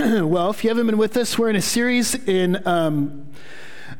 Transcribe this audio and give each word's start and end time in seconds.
well, 0.22 0.48
if 0.48 0.64
you 0.64 0.70
haven't 0.70 0.86
been 0.86 0.96
with 0.96 1.14
us, 1.18 1.38
we're 1.38 1.50
in 1.50 1.56
a 1.56 1.60
series 1.60 2.14
in 2.14 2.66
um, 2.66 3.26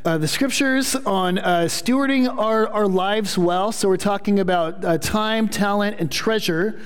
uh, 0.02 0.16
the 0.16 0.28
scriptures 0.28 0.94
on 0.94 1.36
uh, 1.36 1.64
stewarding 1.64 2.26
our, 2.38 2.66
our 2.68 2.86
lives 2.86 3.36
well. 3.36 3.70
So 3.70 3.86
we're 3.86 3.98
talking 3.98 4.40
about 4.40 4.82
uh, 4.82 4.96
time, 4.96 5.46
talent, 5.46 6.00
and 6.00 6.10
treasure, 6.10 6.80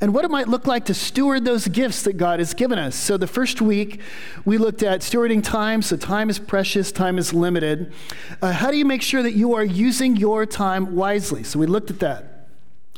and 0.00 0.14
what 0.14 0.24
it 0.24 0.30
might 0.30 0.46
look 0.46 0.68
like 0.68 0.84
to 0.84 0.94
steward 0.94 1.44
those 1.44 1.66
gifts 1.66 2.04
that 2.04 2.12
God 2.12 2.38
has 2.38 2.54
given 2.54 2.78
us. 2.78 2.94
So 2.94 3.16
the 3.16 3.26
first 3.26 3.60
week, 3.60 4.00
we 4.44 4.56
looked 4.56 4.84
at 4.84 5.00
stewarding 5.00 5.42
time. 5.42 5.82
So 5.82 5.96
time 5.96 6.30
is 6.30 6.38
precious, 6.38 6.92
time 6.92 7.18
is 7.18 7.34
limited. 7.34 7.92
Uh, 8.40 8.52
how 8.52 8.70
do 8.70 8.76
you 8.76 8.84
make 8.84 9.02
sure 9.02 9.24
that 9.24 9.32
you 9.32 9.52
are 9.54 9.64
using 9.64 10.14
your 10.14 10.46
time 10.46 10.94
wisely? 10.94 11.42
So 11.42 11.58
we 11.58 11.66
looked 11.66 11.90
at 11.90 11.98
that. 12.00 12.39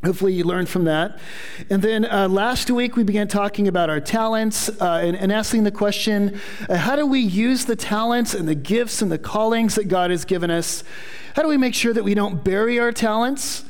Hopefully, 0.04 0.32
you 0.32 0.42
learned 0.42 0.68
from 0.68 0.84
that. 0.84 1.20
And 1.70 1.80
then 1.80 2.04
uh, 2.04 2.28
last 2.28 2.68
week, 2.68 2.96
we 2.96 3.04
began 3.04 3.28
talking 3.28 3.68
about 3.68 3.88
our 3.88 4.00
talents 4.00 4.68
uh, 4.68 5.00
and, 5.00 5.16
and, 5.16 5.30
asking 5.30 5.62
the 5.62 5.70
question 5.70 6.40
uh, 6.68 6.76
how 6.76 6.96
do 6.96 7.06
we 7.06 7.20
use 7.20 7.66
the 7.66 7.76
talents 7.76 8.34
and 8.34 8.48
the 8.48 8.56
gifts 8.56 9.00
and 9.00 9.12
the 9.12 9.18
callings 9.18 9.76
that 9.76 9.86
God 9.86 10.10
has 10.10 10.24
given 10.24 10.50
us? 10.50 10.82
How 11.36 11.42
do 11.42 11.48
we 11.48 11.56
make 11.56 11.74
sure 11.74 11.92
that 11.92 12.02
we 12.02 12.14
don't 12.14 12.42
bury 12.42 12.80
our 12.80 12.90
talents? 12.90 13.64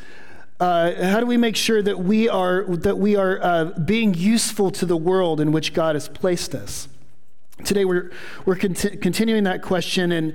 Uh, 0.59 1.05
how 1.11 1.21
do 1.21 1.27
we 1.27 1.37
make 1.37 1.57
sure 1.57 1.83
that 1.83 1.99
we 1.99 2.31
are, 2.31 2.65
that 2.77 2.97
we 2.97 3.15
are 3.15 3.39
uh, 3.43 3.65
being 3.81 4.15
useful 4.15 4.71
to 4.71 4.87
the 4.87 4.97
world 4.97 5.39
in 5.39 5.53
which 5.53 5.75
God 5.75 5.97
has 5.97 6.09
placed 6.09 6.55
us? 6.55 6.89
Today, 7.65 7.85
we're, 7.85 8.11
we're 8.45 8.57
conti- 8.57 8.97
continuing 8.97 9.45
that 9.45 9.63
question, 9.63 10.13
and, 10.13 10.35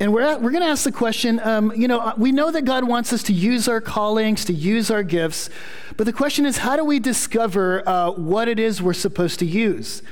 and 0.00 0.12
we're, 0.12 0.38
we're 0.38 0.50
going 0.50 0.62
to 0.62 0.68
ask 0.68 0.84
the 0.84 0.92
question 0.92 1.40
um, 1.40 1.72
you 1.76 1.86
know, 1.86 2.14
we 2.16 2.32
know 2.32 2.50
that 2.50 2.64
God 2.64 2.84
wants 2.84 3.12
us 3.12 3.22
to 3.24 3.32
use 3.32 3.68
our 3.68 3.80
callings, 3.80 4.44
to 4.46 4.52
use 4.52 4.90
our 4.90 5.02
gifts, 5.02 5.50
but 5.96 6.04
the 6.04 6.12
question 6.12 6.46
is, 6.46 6.58
how 6.58 6.76
do 6.76 6.84
we 6.84 6.98
discover 6.98 7.86
uh, 7.88 8.10
what 8.12 8.48
it 8.48 8.58
is 8.58 8.80
we're 8.80 8.94
supposed 8.94 9.38
to 9.40 9.46
use? 9.46 10.02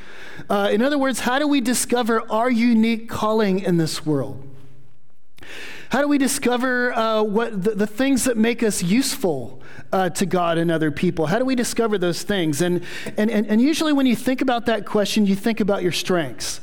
Uh, 0.49 0.69
in 0.73 0.83
other 0.83 0.99
words, 0.99 1.21
how 1.21 1.39
do 1.39 1.47
we 1.47 1.61
discover 1.61 2.23
our 2.31 2.51
unique 2.51 3.09
calling 3.09 3.61
in 3.61 3.77
this 3.77 4.05
world? 4.05 4.47
How 5.91 6.01
do 6.01 6.09
we 6.09 6.19
discover 6.19 6.93
uh, 6.93 7.23
what 7.23 7.65
the, 7.65 7.73
the, 7.73 7.87
things 7.87 8.25
that 8.25 8.37
make 8.37 8.63
us 8.63 8.81
useful 8.81 9.61
uh, 9.93 10.09
to 10.11 10.25
God 10.25 10.57
and 10.57 10.71
other 10.71 10.93
people? 10.93 11.27
How 11.27 11.41
do 11.41 11.45
we 11.45 11.57
discover 11.57 11.99
those 11.99 12.23
things? 12.23 12.63
And, 12.63 12.85
and, 13.17 13.29
and, 13.29 13.45
and 13.47 13.61
usually, 13.61 13.93
when 13.93 14.07
you 14.07 14.15
think 14.15 14.41
about 14.41 14.67
that 14.67 14.87
question, 14.87 15.27
you 15.27 15.35
think 15.35 15.59
about 15.59 15.83
your 15.83 15.91
strengths 15.91 16.61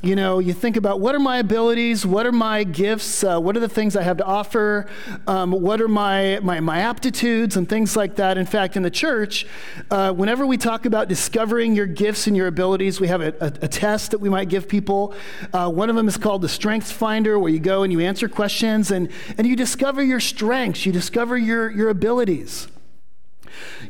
you 0.00 0.16
know, 0.16 0.38
you 0.38 0.52
think 0.52 0.76
about 0.76 1.00
what 1.00 1.14
are 1.14 1.20
my 1.20 1.38
abilities, 1.38 2.06
what 2.06 2.26
are 2.26 2.32
my 2.32 2.64
gifts, 2.64 3.22
uh, 3.22 3.38
what 3.38 3.56
are 3.56 3.60
the 3.60 3.68
things 3.68 3.94
I 3.96 4.02
have 4.02 4.16
to 4.16 4.24
offer, 4.24 4.86
um, 5.26 5.52
what 5.52 5.80
are 5.80 5.88
my, 5.88 6.40
my, 6.42 6.60
my, 6.60 6.78
aptitudes, 6.78 7.56
and 7.56 7.68
things 7.68 7.96
like 7.96 8.16
that. 8.16 8.38
In 8.38 8.46
fact, 8.46 8.76
in 8.76 8.82
the 8.82 8.90
church, 8.90 9.46
uh, 9.90 10.12
whenever 10.12 10.46
we 10.46 10.56
talk 10.56 10.86
about 10.86 11.08
discovering 11.08 11.74
your 11.74 11.86
gifts 11.86 12.26
and 12.26 12.36
your 12.36 12.46
abilities, 12.46 13.00
we 13.00 13.08
have 13.08 13.20
a, 13.20 13.34
a, 13.40 13.46
a 13.62 13.68
test 13.68 14.12
that 14.12 14.18
we 14.18 14.28
might 14.28 14.48
give 14.48 14.68
people. 14.68 15.14
Uh, 15.52 15.70
one 15.70 15.90
of 15.90 15.96
them 15.96 16.08
is 16.08 16.16
called 16.16 16.42
the 16.42 16.48
Strengths 16.48 16.90
Finder, 16.90 17.38
where 17.38 17.52
you 17.52 17.60
go 17.60 17.82
and 17.82 17.92
you 17.92 18.00
answer 18.00 18.28
questions 18.28 18.90
and, 18.90 19.10
and 19.36 19.46
you 19.46 19.54
discover 19.54 20.02
your 20.02 20.20
strengths, 20.20 20.86
you 20.86 20.92
discover 20.92 21.36
your, 21.36 21.70
your 21.70 21.90
abilities. 21.90 22.68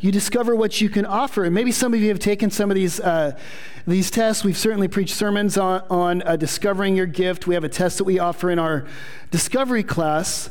You 0.01 0.13
discover 0.13 0.55
what 0.55 0.81
you 0.81 0.89
can 0.89 1.07
offer. 1.07 1.45
And 1.45 1.55
maybe 1.55 1.73
some 1.73 1.95
of 1.95 2.01
you 2.01 2.09
have 2.09 2.19
taken 2.19 2.51
some 2.51 2.71
of 2.71 2.75
these, 2.75 3.01
uh, 3.01 3.39
these 3.87 4.11
tests. 4.11 4.45
We've 4.45 4.57
certainly 4.57 4.89
preached 4.89 5.15
sermons 5.15 5.59
on, 5.59 5.83
on 5.91 6.23
uh, 6.23 6.37
discovering 6.37 6.97
your 6.97 7.07
gift. 7.07 7.47
We 7.47 7.55
have 7.55 7.65
a 7.65 7.69
test 7.69 7.99
that 7.99 8.05
we 8.05 8.19
offer 8.19 8.51
in 8.51 8.59
our 8.59 8.87
discovery 9.31 9.83
class. 9.83 10.51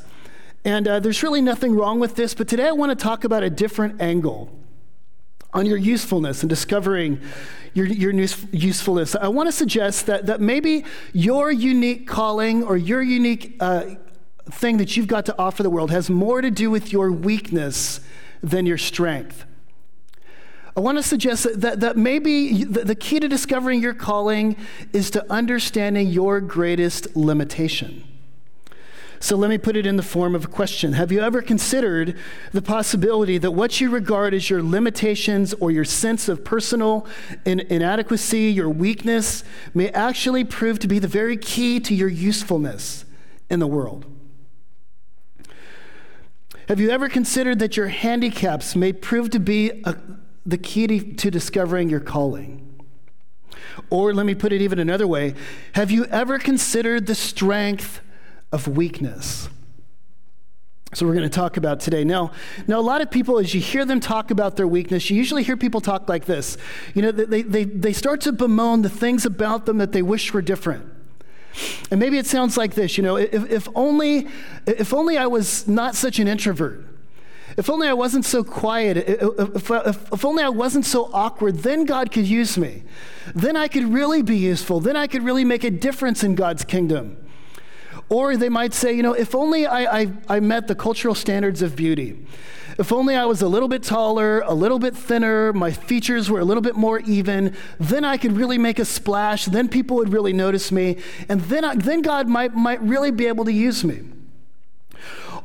And 0.64 0.88
uh, 0.88 1.00
there's 1.00 1.24
really 1.24 1.42
nothing 1.42 1.76
wrong 1.76 2.00
with 2.00 2.16
this, 2.16 2.36
but 2.36 2.48
today 2.48 2.68
I 2.68 2.72
want 2.72 2.98
to 2.98 3.04
talk 3.04 3.24
about 3.24 3.42
a 3.42 3.50
different 3.50 4.00
angle 4.00 4.56
on 5.54 5.66
your 5.66 5.78
usefulness 5.78 6.44
and 6.44 6.50
discovering 6.50 7.20
your, 7.74 7.86
your 7.88 8.12
usefulness. 8.52 9.16
I 9.16 9.28
want 9.30 9.48
to 9.48 9.52
suggest 9.52 10.06
that, 10.06 10.28
that 10.28 10.40
maybe 10.40 10.86
your 11.14 11.52
unique 11.52 12.08
calling 12.08 12.64
or 12.64 12.78
your 12.78 13.02
unique 13.02 13.58
uh, 13.60 13.96
thing 14.50 14.78
that 14.78 14.96
you've 14.96 15.08
got 15.08 15.26
to 15.28 15.36
offer 15.38 15.64
the 15.64 15.70
world 15.70 15.92
has 15.92 16.10
more 16.10 16.42
to 16.42 16.52
do 16.52 16.70
with 16.70 16.92
your 16.92 17.12
weakness 17.12 18.02
than 18.42 18.66
your 18.66 18.78
strength. 18.78 19.46
I 20.76 20.80
want 20.80 20.98
to 20.98 21.04
suggest 21.04 21.60
that, 21.60 21.82
that, 21.82 21.98
maybe 21.98 22.64
the, 22.64 22.86
the 22.86 22.96
key 22.96 23.20
to 23.20 23.28
discovering 23.28 23.82
your 23.82 23.94
calling 23.94 24.56
is 24.94 25.12
to 25.12 25.32
understanding 25.32 26.08
your 26.08 26.40
greatest 26.40 27.16
limitation. 27.16 28.06
So 29.20 29.36
let 29.36 29.50
me 29.50 29.60
put 29.60 29.76
it 29.76 29.86
in 29.86 29.98
the 29.98 30.04
form 30.04 30.34
of 30.34 30.46
a 30.46 30.48
question. 30.48 30.94
Have 30.94 31.12
you 31.12 31.20
ever 31.20 31.44
considered 31.44 32.18
the 32.54 32.62
possibility 32.62 33.38
that 33.38 33.52
what 33.52 33.80
you 33.80 33.92
regard 33.92 34.34
as 34.34 34.50
your 34.50 34.64
limitations 34.64 35.54
or 35.56 35.70
your 35.70 35.86
sense 35.86 36.28
of 36.28 36.44
personal 36.44 37.06
in- 37.46 37.60
inadequacy, 37.60 38.52
your 38.52 38.70
weakness, 38.70 39.44
may 39.76 39.90
actually 39.90 40.44
prove 40.44 40.80
to 40.80 40.88
be 40.88 40.98
the 40.98 41.08
very 41.08 41.38
key 41.38 41.80
to 41.82 41.94
your 41.94 42.10
usefulness 42.10 43.06
in 43.50 43.60
the 43.60 43.68
world? 43.68 44.11
Have 46.68 46.80
you 46.80 46.90
ever 46.90 47.10
considered 47.10 47.60
that 47.60 47.76
your 47.78 47.88
handicaps 47.88 48.76
may 48.76 48.94
prove 48.94 49.30
to 49.32 49.40
be 49.40 49.82
a, 49.84 49.96
the 50.46 50.58
key 50.58 50.88
to, 50.88 51.14
to 51.14 51.32
discovering 51.32 51.90
your 51.90 52.00
calling? 52.00 52.68
Or 53.90 54.14
let 54.14 54.26
me 54.26 54.36
put 54.36 54.54
it 54.54 54.62
even 54.62 54.80
another 54.80 55.08
way 55.08 55.36
have 55.74 55.92
you 55.92 56.06
ever 56.06 56.40
considered 56.40 57.08
the 57.08 57.16
strength 57.16 58.02
of 58.52 58.68
weakness? 58.68 59.50
So 60.94 61.06
we're 61.06 61.14
going 61.14 61.30
to 61.30 61.34
talk 61.34 61.56
about 61.56 61.80
today. 61.80 62.04
Now, 62.04 62.32
now 62.68 62.78
a 62.78 62.82
lot 62.82 63.00
of 63.00 63.10
people, 63.10 63.40
as 63.40 63.54
you 63.54 63.62
hear 63.62 63.86
them 63.86 64.02
talk 64.02 64.30
about 64.30 64.58
their 64.58 64.68
weakness, 64.68 65.10
you 65.10 65.16
usually 65.16 65.42
hear 65.42 65.56
people 65.56 65.80
talk 65.80 66.10
like 66.10 66.26
this. 66.26 66.58
You 66.94 67.02
know, 67.02 67.12
they, 67.12 67.44
they, 67.44 67.64
they 67.64 67.94
start 67.94 68.20
to 68.22 68.34
bemoan 68.34 68.82
the 68.82 68.90
things 68.90 69.26
about 69.26 69.66
them 69.66 69.78
that 69.78 69.94
they 69.94 70.02
wish 70.02 70.34
were 70.34 70.42
different. 70.42 70.91
And 71.90 72.00
maybe 72.00 72.18
it 72.18 72.26
sounds 72.26 72.58
like 72.58 72.74
this, 72.74 72.98
you 72.98 73.04
know, 73.04 73.18
if, 73.18 73.50
if, 73.52 73.68
only, 73.76 74.28
if 74.66 74.94
only 74.94 75.18
I 75.18 75.28
was 75.28 75.68
not 75.68 75.96
such 75.96 76.20
an 76.20 76.28
introvert. 76.28 76.86
If 77.58 77.70
only 77.70 77.88
I 77.88 77.94
wasn't 77.94 78.24
so 78.24 78.44
quiet, 78.44 78.98
if, 78.98 79.70
if, 79.70 80.14
if, 80.14 80.26
only 80.26 80.42
I 80.42 80.50
wasn't 80.50 80.86
so 80.86 81.10
awkward, 81.14 81.58
then 81.58 81.84
God 81.86 82.12
could 82.12 82.26
use 82.26 82.58
me. 82.58 82.84
Then 83.36 83.58
I 83.58 83.68
could 83.68 83.84
really 83.84 84.22
be 84.22 84.38
useful. 84.38 84.80
Then 84.80 84.96
I 84.96 85.08
could 85.08 85.24
really 85.24 85.44
make 85.44 85.66
a 85.66 85.72
difference 85.72 86.24
in 86.24 86.36
God's 86.36 86.64
kingdom. 86.64 87.18
Or 88.12 88.36
they 88.36 88.50
might 88.50 88.74
say, 88.74 88.92
you 88.92 89.04
know, 89.04 89.14
if 89.14 89.34
only 89.34 89.66
I, 89.66 90.02
I, 90.02 90.08
I 90.28 90.40
met 90.42 90.68
the 90.68 90.76
cultural 90.76 91.16
standards 91.16 91.62
of 91.62 91.78
beauty. 91.78 92.20
If 92.78 92.92
only 92.92 93.16
I 93.16 93.24
was 93.24 93.42
a 93.42 93.48
little 93.48 93.70
bit 93.70 93.84
taller, 93.84 94.42
a 94.42 94.54
little 94.54 94.80
bit 94.80 94.98
thinner, 94.98 95.54
my 95.54 95.72
features 95.72 96.30
were 96.30 96.42
a 96.42 96.44
little 96.44 96.62
bit 96.62 96.76
more 96.76 97.00
even, 97.00 97.56
then 97.80 98.04
I 98.04 98.18
could 98.18 98.34
really 98.34 98.58
make 98.58 98.80
a 98.80 98.86
splash, 98.86 99.46
then 99.46 99.70
people 99.70 99.96
would 99.96 100.12
really 100.12 100.34
notice 100.34 100.74
me, 100.74 100.98
and 101.30 101.40
then, 101.42 101.64
I, 101.64 101.76
then 101.76 102.02
God 102.02 102.28
might, 102.28 102.54
might 102.54 102.82
really 102.82 103.12
be 103.12 103.28
able 103.28 103.46
to 103.46 103.54
use 103.54 103.86
me. 103.86 104.02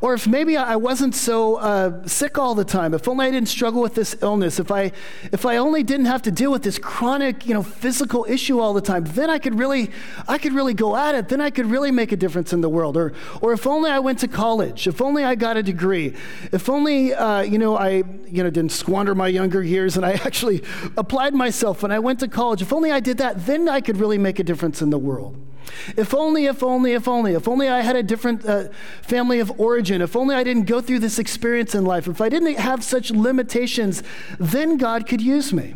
Or 0.00 0.14
if 0.14 0.26
maybe 0.26 0.56
I 0.56 0.76
wasn't 0.76 1.14
so 1.14 1.56
uh, 1.56 2.06
sick 2.06 2.38
all 2.38 2.54
the 2.54 2.64
time, 2.64 2.92
if 2.92 3.08
only 3.08 3.26
I 3.26 3.30
didn't 3.30 3.48
struggle 3.48 3.80
with 3.80 3.94
this 3.94 4.14
illness, 4.20 4.58
if 4.58 4.70
I, 4.70 4.92
if 5.32 5.46
I 5.46 5.56
only 5.56 5.82
didn't 5.82 6.06
have 6.06 6.22
to 6.22 6.30
deal 6.30 6.50
with 6.50 6.62
this 6.62 6.78
chronic, 6.78 7.46
you 7.46 7.54
know, 7.54 7.62
physical 7.62 8.26
issue 8.28 8.60
all 8.60 8.74
the 8.74 8.82
time, 8.82 9.04
then 9.04 9.30
I 9.30 9.38
could 9.38 9.58
really, 9.58 9.90
I 10.28 10.36
could 10.36 10.52
really 10.52 10.74
go 10.74 10.96
at 10.96 11.14
it. 11.14 11.28
Then 11.28 11.40
I 11.40 11.50
could 11.50 11.66
really 11.66 11.90
make 11.90 12.12
a 12.12 12.16
difference 12.16 12.52
in 12.52 12.60
the 12.60 12.68
world. 12.68 12.96
Or, 12.96 13.14
or 13.40 13.52
if 13.52 13.66
only 13.66 13.90
I 13.90 13.98
went 13.98 14.18
to 14.18 14.28
college, 14.28 14.86
if 14.86 15.00
only 15.00 15.24
I 15.24 15.34
got 15.34 15.56
a 15.56 15.62
degree, 15.62 16.14
if 16.52 16.68
only, 16.68 17.14
uh, 17.14 17.40
you 17.40 17.58
know, 17.58 17.76
I, 17.78 18.04
you 18.26 18.42
know, 18.42 18.50
didn't 18.50 18.72
squander 18.72 19.14
my 19.14 19.28
younger 19.28 19.62
years 19.62 19.96
and 19.96 20.04
I 20.04 20.12
actually 20.24 20.62
applied 20.96 21.34
myself 21.34 21.82
when 21.82 21.90
I 21.90 21.98
went 22.00 22.20
to 22.20 22.28
college. 22.28 22.60
If 22.60 22.72
only 22.72 22.90
I 22.90 23.00
did 23.00 23.18
that, 23.18 23.46
then 23.46 23.68
I 23.68 23.80
could 23.80 23.96
really 23.96 24.18
make 24.18 24.38
a 24.38 24.44
difference 24.44 24.82
in 24.82 24.90
the 24.90 24.98
world. 24.98 25.36
If 25.96 26.14
only, 26.14 26.46
if 26.46 26.62
only, 26.62 26.92
if 26.92 27.08
only, 27.08 27.34
if 27.34 27.48
only 27.48 27.68
I 27.68 27.80
had 27.80 27.96
a 27.96 28.02
different 28.02 28.44
uh, 28.44 28.68
family 29.02 29.40
of 29.40 29.58
origin, 29.60 30.02
if 30.02 30.16
only 30.16 30.34
I 30.34 30.44
didn't 30.44 30.64
go 30.64 30.80
through 30.80 31.00
this 31.00 31.18
experience 31.18 31.74
in 31.74 31.84
life, 31.84 32.06
if 32.08 32.20
I 32.20 32.28
didn't 32.28 32.58
have 32.58 32.82
such 32.84 33.10
limitations, 33.10 34.02
then 34.38 34.76
God 34.76 35.06
could 35.06 35.20
use 35.20 35.52
me. 35.52 35.74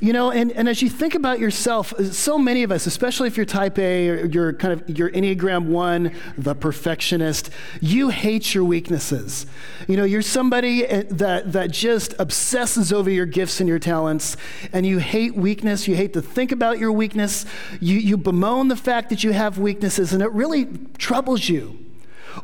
You 0.00 0.12
know, 0.12 0.30
and, 0.30 0.52
and 0.52 0.68
as 0.68 0.82
you 0.82 0.88
think 0.88 1.14
about 1.14 1.40
yourself, 1.40 1.92
so 2.12 2.38
many 2.38 2.62
of 2.62 2.70
us, 2.70 2.86
especially 2.86 3.26
if 3.26 3.36
you're 3.36 3.46
type 3.46 3.78
A 3.78 4.08
or 4.08 4.26
you're 4.26 4.52
kind 4.52 4.72
of 4.72 4.98
you're 4.98 5.10
Enneagram 5.10 5.66
one, 5.66 6.14
the 6.38 6.54
perfectionist, 6.54 7.50
you 7.80 8.10
hate 8.10 8.54
your 8.54 8.62
weaknesses. 8.64 9.46
You 9.88 9.96
know, 9.96 10.04
you're 10.04 10.22
somebody 10.22 10.86
eh, 10.86 11.04
that 11.10 11.52
that 11.52 11.72
just 11.72 12.14
obsesses 12.18 12.92
over 12.92 13.10
your 13.10 13.26
gifts 13.26 13.60
and 13.60 13.68
your 13.68 13.78
talents, 13.78 14.36
and 14.72 14.86
you 14.86 14.98
hate 14.98 15.34
weakness, 15.34 15.88
you 15.88 15.96
hate 15.96 16.12
to 16.12 16.22
think 16.22 16.52
about 16.52 16.78
your 16.78 16.92
weakness, 16.92 17.44
you, 17.80 17.96
you 17.96 18.16
bemoan 18.16 18.68
the 18.68 18.76
fact 18.76 19.10
that 19.10 19.24
you 19.24 19.32
have 19.32 19.58
weaknesses, 19.58 20.12
and 20.12 20.22
it 20.22 20.30
really 20.32 20.66
troubles 20.98 21.48
you. 21.48 21.78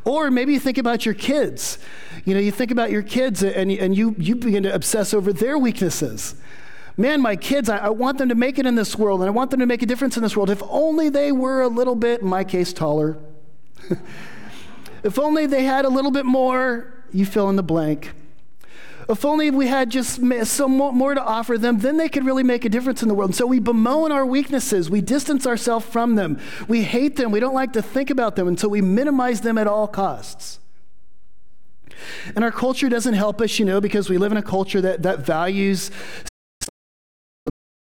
Or 0.05 0.31
maybe 0.31 0.53
you 0.53 0.61
think 0.61 0.79
about 0.79 1.07
your 1.07 1.15
kids. 1.15 1.79
You 2.25 2.35
know, 2.35 2.41
you 2.41 2.51
think 2.51 2.73
about 2.73 2.91
your 2.91 3.03
kids 3.03 3.43
and, 3.43 3.71
and 3.71 3.97
you, 3.97 4.17
you 4.19 4.35
begin 4.35 4.65
to 4.65 4.75
obsess 4.75 5.15
over 5.15 5.33
their 5.33 5.57
weaknesses 5.59 6.35
man, 6.97 7.21
my 7.21 7.37
kids, 7.37 7.69
I, 7.69 7.79
I, 7.79 7.91
want 7.91 8.19
them 8.19 8.29
to 8.29 8.35
make 8.35 8.59
it 8.59 8.67
in 8.67 8.75
this 8.75 8.97
world 8.97 9.21
and 9.21 9.29
I 9.29 9.31
want 9.31 9.51
them 9.51 9.61
to 9.61 9.67
make 9.67 9.83
a 9.83 9.87
difference 9.87 10.17
in 10.17 10.23
this 10.23 10.37
world. 10.37 10.51
If 10.51 10.63
only 10.69 11.09
they 11.09 11.33
were 11.33 11.63
a 11.63 11.69
little 11.69 11.95
bit, 11.95 12.23
in 12.23 12.29
my 12.29 12.45
case, 12.45 12.73
taller. 12.73 13.19
if 15.03 15.19
only 15.19 15.47
they 15.47 15.65
had 15.65 15.85
a 15.85 15.89
little 15.89 16.11
bit 16.11 16.25
more, 16.25 16.95
you 17.13 17.27
fill 17.27 17.49
in 17.51 17.57
the 17.57 17.63
blank. 17.63 18.13
If 19.09 19.25
only 19.25 19.53
we 19.53 19.69
had 19.69 19.91
just 19.91 20.21
some 20.47 20.77
more 20.77 21.15
to 21.15 21.23
offer 21.23 21.57
them, 21.57 21.79
then 21.79 21.97
they 21.97 22.09
could 22.09 22.25
really 22.25 22.43
make 22.43 22.65
a 22.65 22.69
difference 22.69 23.03
in 23.03 23.09
the 23.09 23.15
world. 23.15 23.31
And 23.31 23.37
so 23.37 23.47
we 23.47 23.61
bemoan 23.61 24.11
our 24.11 24.27
weaknesses. 24.27 24.91
We 24.91 25.01
distance 25.01 25.47
ourselves 25.47 25.87
from 25.87 26.17
them. 26.17 26.41
We 26.67 26.83
hate 26.83 27.15
them. 27.15 27.31
We 27.31 27.39
don't 27.39 27.55
like 27.55 27.73
to 27.75 27.83
think 27.83 28.11
about 28.11 28.35
them. 28.35 28.49
And 28.49 28.59
so 28.59 28.69
we 28.69 28.83
minimize 28.83 29.43
them 29.43 29.59
at 29.59 29.69
all 29.69 29.87
costs. 29.87 30.59
And 32.35 32.43
our 32.43 32.51
culture 32.51 32.89
doesn't 32.89 33.15
help 33.15 33.41
us, 33.41 33.61
you 33.61 33.65
know, 33.65 33.81
because 33.81 34.11
we 34.11 34.19
live 34.19 34.33
in 34.33 34.39
a 34.39 34.43
culture 34.43 34.81
that, 34.81 35.05
that 35.05 35.21
values 35.21 35.93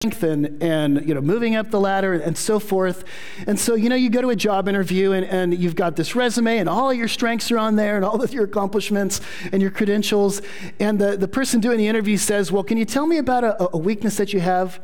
and, 0.03 0.61
and 0.61 1.07
you 1.07 1.13
know 1.13 1.21
moving 1.21 1.55
up 1.55 1.71
the 1.71 1.79
ladder 1.79 2.13
and 2.13 2.37
so 2.37 2.59
forth 2.59 3.05
and 3.47 3.57
so 3.57 3.73
you 3.73 3.87
know 3.87 3.95
you 3.95 4.09
go 4.09 4.21
to 4.21 4.29
a 4.29 4.35
job 4.35 4.67
interview 4.67 5.13
and, 5.13 5.25
and 5.25 5.57
you've 5.57 5.77
got 5.77 5.95
this 5.95 6.13
resume 6.13 6.57
and 6.57 6.67
all 6.67 6.93
your 6.93 7.07
strengths 7.07 7.49
are 7.51 7.57
on 7.57 7.77
there 7.77 7.95
and 7.95 8.03
all 8.03 8.21
of 8.21 8.33
your 8.33 8.43
accomplishments 8.43 9.21
and 9.53 9.61
your 9.61 9.71
credentials 9.71 10.41
and 10.81 10.99
the, 10.99 11.15
the 11.15 11.27
person 11.27 11.61
doing 11.61 11.77
the 11.77 11.87
interview 11.87 12.17
says 12.17 12.51
well 12.51 12.63
can 12.63 12.77
you 12.77 12.83
tell 12.83 13.07
me 13.07 13.17
about 13.17 13.45
a, 13.45 13.69
a 13.73 13.77
weakness 13.77 14.17
that 14.17 14.33
you 14.33 14.41
have 14.41 14.81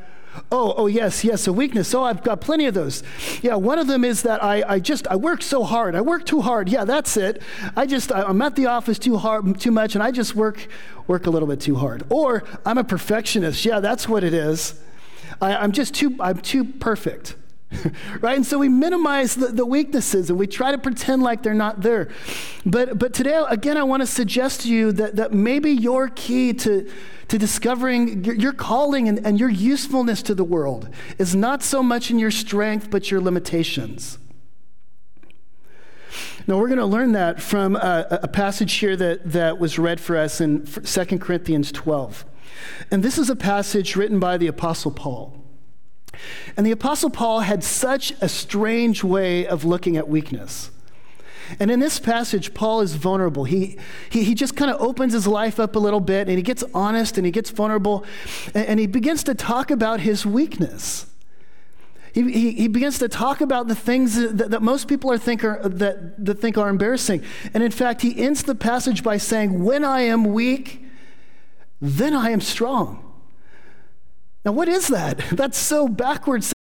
Oh, 0.51 0.74
oh, 0.77 0.88
yes, 0.88 1.24
yes, 1.24 1.48
a 1.48 1.54
weakness. 1.54 1.94
Oh, 1.94 2.04
I've 2.04 2.24
got 2.24 2.39
plenty 2.39 2.66
of 2.66 2.74
those. 2.74 3.04
Yeah, 3.42 3.56
one 3.56 3.80
of 3.80 3.88
them 3.88 4.04
is 4.04 4.21
that 4.21 4.44
I, 4.44 4.63
I 4.68 4.80
just, 4.80 5.07
I 5.07 5.16
work 5.16 5.42
so 5.42 5.63
hard. 5.63 5.95
I 5.95 6.01
work 6.01 6.25
too 6.25 6.42
hard. 6.42 6.69
Yeah, 6.69 6.86
that's 6.86 7.18
it. 7.18 7.42
I 7.75 7.86
just, 7.86 8.12
I'm 8.12 8.42
at 8.42 8.56
the 8.56 8.68
office 8.68 9.00
too 9.00 9.18
hard, 9.18 9.60
too 9.60 9.71
much, 9.71 9.95
and 9.95 10.04
I 10.04 10.12
just 10.12 10.36
work, 10.36 10.68
work 11.07 11.25
a 11.25 11.30
little 11.30 11.48
bit 11.48 11.60
too 11.60 11.75
hard. 11.75 12.04
Or 12.10 12.44
I'm 12.66 12.77
a 12.77 12.83
perfectionist. 12.83 13.66
Yeah, 13.66 13.80
that's 13.80 14.07
what 14.07 14.24
it 14.24 14.33
is. 14.33 14.80
I, 15.41 15.56
I'm 15.56 15.71
just 15.71 15.94
too, 15.94 16.15
I'm 16.19 16.39
too 16.39 16.65
perfect. 16.65 17.36
right? 18.21 18.36
And 18.36 18.45
so 18.45 18.57
we 18.57 18.68
minimize 18.68 19.36
the, 19.36 19.47
the, 19.47 19.65
weaknesses 19.65 20.30
and 20.30 20.39
we 20.39 20.47
try 20.47 20.71
to 20.71 20.77
pretend 20.77 21.21
like 21.21 21.44
they're 21.44 21.53
not 21.53 21.81
there. 21.81 22.09
But, 22.65 22.97
but 22.97 23.13
today, 23.13 23.44
again, 23.47 23.77
I 23.77 23.83
want 23.83 24.01
to 24.01 24.07
suggest 24.07 24.62
to 24.62 24.69
you 24.69 24.91
that, 24.94 25.18
that 25.18 25.33
maybe 25.33 25.71
your 25.71 26.09
key 26.09 26.53
to, 26.53 26.89
to 27.27 27.38
discovering 27.38 28.24
your, 28.24 28.36
your 28.36 28.53
calling 28.53 29.07
and, 29.07 29.25
and 29.25 29.39
your 29.39 29.50
usefulness 29.50 30.24
to 30.24 30.36
the 30.36 30.44
world 30.44 30.89
is 31.19 31.36
not 31.36 31.62
so 31.62 31.83
much 31.83 32.09
in 32.09 32.18
your 32.18 32.31
strength, 32.31 32.89
but 32.89 33.12
your 33.12 33.21
limitations. 33.21 34.18
Now, 36.47 36.57
we're 36.57 36.68
going 36.68 36.80
to 36.80 36.85
learn 36.85 37.12
that 37.12 37.39
from 37.39 37.75
a, 37.75 38.07
a 38.24 38.27
passage 38.27 38.74
here 38.74 38.95
that, 38.95 39.31
that 39.31 39.59
was 39.59 39.77
read 39.77 40.00
for 40.00 40.18
us 40.18 40.42
in 40.42 40.65
2 40.65 41.19
Corinthians 41.19 41.71
12. 41.71 42.25
And 42.91 43.03
this 43.03 43.17
is 43.17 43.29
a 43.29 43.35
passage 43.35 43.95
written 43.95 44.19
by 44.19 44.38
the 44.38 44.47
Apostle 44.47 44.91
Paul. 44.91 45.35
And 46.57 46.65
the 46.65 46.71
Apostle 46.71 47.09
Paul 47.09 47.41
had 47.41 47.63
such 47.63 48.13
a 48.21 48.29
strange 48.29 49.03
way 49.03 49.45
of 49.47 49.63
looking 49.63 49.97
at 49.97 50.09
weakness. 50.09 50.71
And 51.59 51.71
in 51.71 51.79
this 51.79 52.00
passage, 52.00 52.53
Paul 52.53 52.81
is 52.81 52.95
vulnerable. 52.95 53.45
He, 53.45 53.77
he, 54.09 54.23
he 54.23 54.35
just 54.35 54.56
kind 54.56 54.69
of 54.69 54.79
opens 54.81 55.13
his 55.13 55.25
life 55.25 55.59
up 55.59 55.75
a 55.75 55.79
little 55.79 56.00
bit 56.00 56.27
and 56.27 56.38
he 56.38 56.44
gets 56.44 56.63
honest 56.73 57.17
and 57.17 57.25
he 57.25 57.31
gets 57.31 57.50
vulnerable 57.50 58.06
and, 58.53 58.65
and 58.67 58.79
he 58.79 58.85
begins 58.85 59.23
to 59.23 59.33
talk 59.33 59.71
about 59.71 60.01
his 60.01 60.25
weakness. 60.25 61.07
He, 62.13 62.31
he, 62.31 62.51
he, 62.51 62.67
begins 62.67 62.97
to 63.00 63.07
talk 63.07 63.39
about 63.39 63.67
the 63.67 63.75
things 63.75 64.15
that, 64.15 64.50
that 64.50 64.61
most 64.61 64.88
people 64.88 65.11
are 65.11 65.17
think 65.17 65.44
are, 65.44 65.61
that, 65.63 66.23
that 66.25 66.35
think 66.35 66.57
are 66.57 66.67
embarrassing. 66.67 67.23
And 67.53 67.61
in 67.61 67.71
fact, 67.71 68.01
he 68.01 68.19
ends 68.19 68.44
the 68.44 68.56
passage 68.56 69.03
by 69.03 69.17
saying, 69.17 69.63
When 69.63 69.85
I 69.85 70.01
am 70.01 70.25
weak, 70.25 70.83
then 71.81 72.13
I 72.13 72.31
am 72.31 72.41
strong. 72.41 73.05
Now, 74.45 74.51
what 74.51 74.67
is 74.67 74.87
that? 74.87 75.17
That's 75.31 75.57
so 75.57 75.87
backwards, 75.87 76.53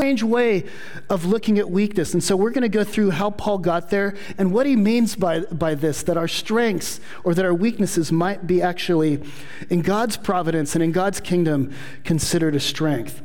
strange 0.00 0.22
way 0.22 0.64
of 1.10 1.26
looking 1.26 1.58
at 1.58 1.70
weakness. 1.70 2.14
And 2.14 2.24
so 2.24 2.34
we're 2.34 2.50
going 2.50 2.62
to 2.62 2.70
go 2.70 2.84
through 2.84 3.10
how 3.10 3.30
Paul 3.30 3.58
got 3.58 3.90
there 3.90 4.16
and 4.38 4.50
what 4.50 4.64
he 4.64 4.74
means 4.74 5.14
by, 5.14 5.40
by 5.40 5.74
this 5.74 6.02
that 6.04 6.16
our 6.16 6.26
strengths 6.26 7.00
or 7.22 7.34
that 7.34 7.44
our 7.44 7.52
weaknesses 7.52 8.10
might 8.10 8.46
be 8.46 8.62
actually, 8.62 9.22
in 9.68 9.82
God's 9.82 10.16
providence 10.16 10.74
and 10.74 10.82
in 10.82 10.90
God's 10.92 11.20
kingdom, 11.20 11.72
considered 12.02 12.54
a 12.54 12.60
strength. 12.60 13.20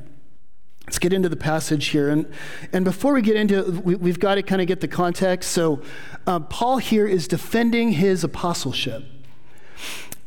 Let's 0.85 0.99
get 0.99 1.13
into 1.13 1.29
the 1.29 1.37
passage 1.37 1.87
here. 1.87 2.09
And, 2.09 2.31
and 2.73 2.83
before 2.83 3.13
we 3.13 3.21
get 3.21 3.37
into 3.37 3.63
we, 3.83 4.09
have 4.09 4.19
got 4.19 4.35
to 4.35 4.43
kind 4.43 4.61
of 4.61 4.67
get 4.67 4.81
the 4.81 4.87
context. 4.87 5.51
So, 5.51 5.81
uh, 6.27 6.41
Paul 6.41 6.77
here 6.77 7.07
is 7.07 7.27
defending 7.27 7.93
his 7.93 8.23
apostleship. 8.23 9.03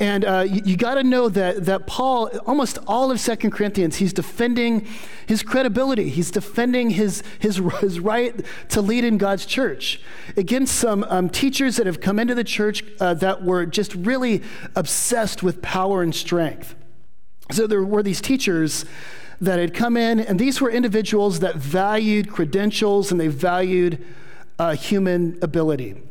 And 0.00 0.24
uh, 0.24 0.46
you, 0.48 0.62
you 0.64 0.76
got 0.76 0.94
to 0.94 1.02
know 1.02 1.28
that, 1.28 1.64
that 1.64 1.86
Paul, 1.86 2.30
almost 2.46 2.78
all 2.86 3.10
of 3.10 3.18
Second 3.18 3.50
Corinthians, 3.50 3.96
he's 3.96 4.12
defending 4.12 4.86
his 5.26 5.42
credibility. 5.42 6.08
He's 6.08 6.30
defending 6.30 6.90
his, 6.90 7.22
his, 7.40 7.56
his 7.80 7.98
right 7.98 8.34
to 8.68 8.80
lead 8.80 9.04
in 9.04 9.18
God's 9.18 9.44
church 9.44 10.00
against 10.36 10.76
some 10.76 11.04
um, 11.08 11.28
teachers 11.28 11.76
that 11.76 11.86
have 11.86 12.00
come 12.00 12.18
into 12.18 12.34
the 12.34 12.44
church 12.44 12.84
uh, 13.00 13.14
that 13.14 13.42
were 13.42 13.66
just 13.66 13.94
really 13.94 14.42
obsessed 14.76 15.42
with 15.42 15.60
power 15.62 16.02
and 16.02 16.14
strength. 16.14 16.76
So 17.50 17.66
there 17.66 17.82
were 17.82 18.02
these 18.02 18.20
teachers 18.20 18.84
that 19.40 19.58
had 19.58 19.74
come 19.74 19.96
in, 19.96 20.20
and 20.20 20.38
these 20.38 20.60
were 20.60 20.70
individuals 20.70 21.40
that 21.40 21.56
valued 21.56 22.30
credentials 22.30 23.10
and 23.10 23.20
they 23.20 23.28
valued 23.28 24.04
uh, 24.58 24.74
human 24.74 25.38
ability. 25.42 26.02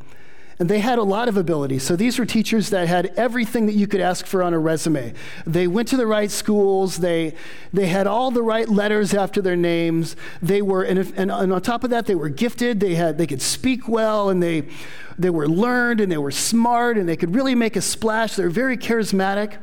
And 0.59 0.68
they 0.69 0.80
had 0.80 0.98
a 0.98 1.04
lot 1.04 1.30
of 1.30 1.38
ability. 1.38 1.77
So 1.77 1.95
these 1.95 2.18
were 2.18 2.25
teachers 2.25 2.71
that 2.71 2.88
had 2.88 3.07
everything 3.15 3.68
that 3.68 3.74
you 3.74 3.86
could 3.86 4.01
ask 4.01 4.25
for 4.25 4.42
on 4.42 4.56
a 4.56 4.59
resume. 4.59 5.13
They 5.45 5.68
went 5.68 5.88
to 5.89 5.98
the 5.98 6.07
right 6.07 6.31
schools. 6.31 6.98
They, 6.98 7.36
they 7.71 7.86
had 7.86 8.07
all 8.07 8.31
the 8.31 8.42
right 8.42 8.68
letters 8.68 9.13
after 9.13 9.39
their 9.39 9.56
names. 9.56 10.15
They 10.42 10.63
were, 10.63 10.81
and, 10.81 10.98
if, 10.98 11.09
and, 11.15 11.31
and 11.31 11.54
on 11.54 11.62
top 11.62 11.83
of 11.83 11.92
that, 11.92 12.07
they 12.07 12.15
were 12.15 12.30
gifted. 12.30 12.80
They, 12.80 12.95
had, 12.95 13.19
they 13.19 13.27
could 13.27 13.42
speak 13.42 13.88
well, 13.88 14.31
and 14.31 14.42
they, 14.42 14.63
they 15.19 15.30
were 15.30 15.48
learned, 15.48 16.01
and 16.01 16.12
they 16.12 16.18
were 16.18 16.31
smart, 16.31 16.98
and 16.98 17.07
they 17.07 17.18
could 17.18 17.36
really 17.36 17.54
make 17.54 17.75
a 17.75 17.81
splash. 17.81 18.36
They 18.36 18.44
were 18.44 18.50
very 18.50 18.77
charismatic. 18.77 19.57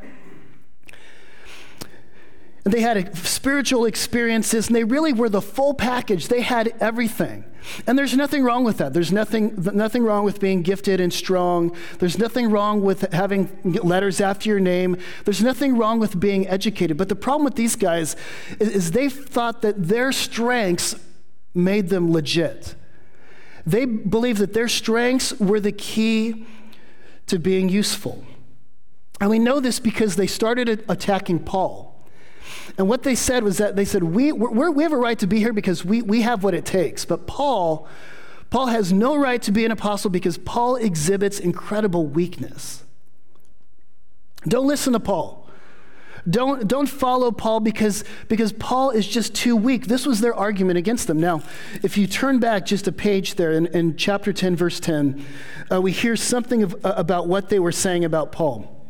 And 2.64 2.72
they 2.72 2.80
had 2.80 3.14
spiritual 3.16 3.84
experiences, 3.84 4.68
and 4.68 4.76
they 4.76 4.84
really 4.84 5.12
were 5.12 5.28
the 5.28 5.42
full 5.42 5.74
package. 5.74 6.28
They 6.28 6.40
had 6.40 6.74
everything. 6.80 7.44
And 7.86 7.98
there's 7.98 8.16
nothing 8.16 8.42
wrong 8.42 8.64
with 8.64 8.78
that. 8.78 8.94
There's 8.94 9.12
nothing, 9.12 9.54
nothing 9.74 10.02
wrong 10.02 10.24
with 10.24 10.40
being 10.40 10.62
gifted 10.62 11.00
and 11.00 11.12
strong. 11.12 11.76
There's 11.98 12.18
nothing 12.18 12.50
wrong 12.50 12.82
with 12.82 13.12
having 13.12 13.50
letters 13.64 14.20
after 14.20 14.48
your 14.48 14.60
name. 14.60 14.96
There's 15.24 15.42
nothing 15.42 15.76
wrong 15.76 15.98
with 15.98 16.18
being 16.18 16.46
educated. 16.48 16.96
But 16.96 17.08
the 17.08 17.16
problem 17.16 17.44
with 17.44 17.54
these 17.54 17.76
guys 17.76 18.16
is, 18.58 18.68
is 18.68 18.90
they 18.92 19.08
thought 19.08 19.62
that 19.62 19.88
their 19.88 20.12
strengths 20.12 20.94
made 21.54 21.88
them 21.88 22.12
legit. 22.12 22.74
They 23.66 23.84
believed 23.86 24.40
that 24.40 24.52
their 24.52 24.68
strengths 24.68 25.38
were 25.38 25.60
the 25.60 25.72
key 25.72 26.46
to 27.26 27.38
being 27.38 27.68
useful. 27.68 28.24
And 29.20 29.30
we 29.30 29.38
know 29.38 29.60
this 29.60 29.80
because 29.80 30.16
they 30.16 30.26
started 30.26 30.84
attacking 30.88 31.40
Paul. 31.40 31.93
And 32.78 32.88
what 32.88 33.02
they 33.02 33.14
said 33.14 33.44
was 33.44 33.58
that 33.58 33.76
they 33.76 33.84
said, 33.84 34.02
we, 34.02 34.32
we 34.32 34.82
have 34.82 34.92
a 34.92 34.96
right 34.96 35.18
to 35.18 35.26
be 35.26 35.38
here 35.38 35.52
because 35.52 35.84
we, 35.84 36.02
we 36.02 36.22
have 36.22 36.42
what 36.42 36.54
it 36.54 36.64
takes. 36.64 37.04
But 37.04 37.26
Paul, 37.26 37.88
Paul 38.50 38.66
has 38.66 38.92
no 38.92 39.16
right 39.16 39.40
to 39.42 39.52
be 39.52 39.64
an 39.64 39.70
apostle 39.70 40.10
because 40.10 40.38
Paul 40.38 40.76
exhibits 40.76 41.38
incredible 41.38 42.06
weakness. 42.06 42.84
Don't 44.46 44.66
listen 44.66 44.92
to 44.92 45.00
Paul. 45.00 45.44
Don't, 46.28 46.66
don't 46.66 46.86
follow 46.88 47.30
Paul 47.30 47.60
because, 47.60 48.02
because 48.28 48.52
Paul 48.52 48.90
is 48.90 49.06
just 49.06 49.34
too 49.34 49.56
weak. 49.56 49.86
This 49.86 50.06
was 50.06 50.20
their 50.20 50.34
argument 50.34 50.78
against 50.78 51.06
them. 51.06 51.20
Now, 51.20 51.42
if 51.82 51.98
you 51.98 52.06
turn 52.06 52.38
back 52.38 52.64
just 52.64 52.88
a 52.88 52.92
page 52.92 53.34
there 53.34 53.52
in, 53.52 53.66
in 53.66 53.96
chapter 53.96 54.32
10, 54.32 54.56
verse 54.56 54.80
10, 54.80 55.24
uh, 55.70 55.82
we 55.82 55.92
hear 55.92 56.16
something 56.16 56.62
of, 56.62 56.84
uh, 56.84 56.94
about 56.96 57.28
what 57.28 57.50
they 57.50 57.58
were 57.58 57.72
saying 57.72 58.04
about 58.06 58.32
Paul. 58.32 58.86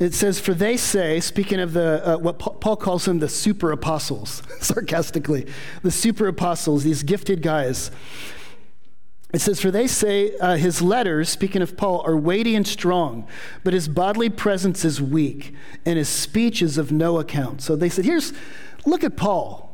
It 0.00 0.14
says, 0.14 0.40
For 0.40 0.54
they 0.54 0.78
say, 0.78 1.20
speaking 1.20 1.60
of 1.60 1.74
the, 1.74 2.14
uh, 2.14 2.16
what 2.16 2.38
Paul 2.38 2.76
calls 2.76 3.04
them 3.04 3.18
the 3.18 3.28
super 3.28 3.70
apostles, 3.70 4.42
sarcastically, 4.60 5.46
the 5.82 5.90
super 5.90 6.26
apostles, 6.26 6.82
these 6.84 7.02
gifted 7.02 7.42
guys. 7.42 7.90
It 9.34 9.40
says, 9.40 9.60
For 9.60 9.70
they 9.70 9.86
say 9.86 10.34
uh, 10.38 10.56
his 10.56 10.80
letters, 10.80 11.28
speaking 11.28 11.60
of 11.60 11.76
Paul, 11.76 12.02
are 12.06 12.16
weighty 12.16 12.56
and 12.56 12.66
strong, 12.66 13.28
but 13.62 13.74
his 13.74 13.88
bodily 13.88 14.30
presence 14.30 14.86
is 14.86 15.02
weak, 15.02 15.54
and 15.84 15.98
his 15.98 16.08
speech 16.08 16.62
is 16.62 16.78
of 16.78 16.90
no 16.90 17.18
account. 17.18 17.60
So 17.60 17.76
they 17.76 17.90
said, 17.90 18.06
Here's, 18.06 18.32
look 18.86 19.04
at 19.04 19.18
Paul. 19.18 19.70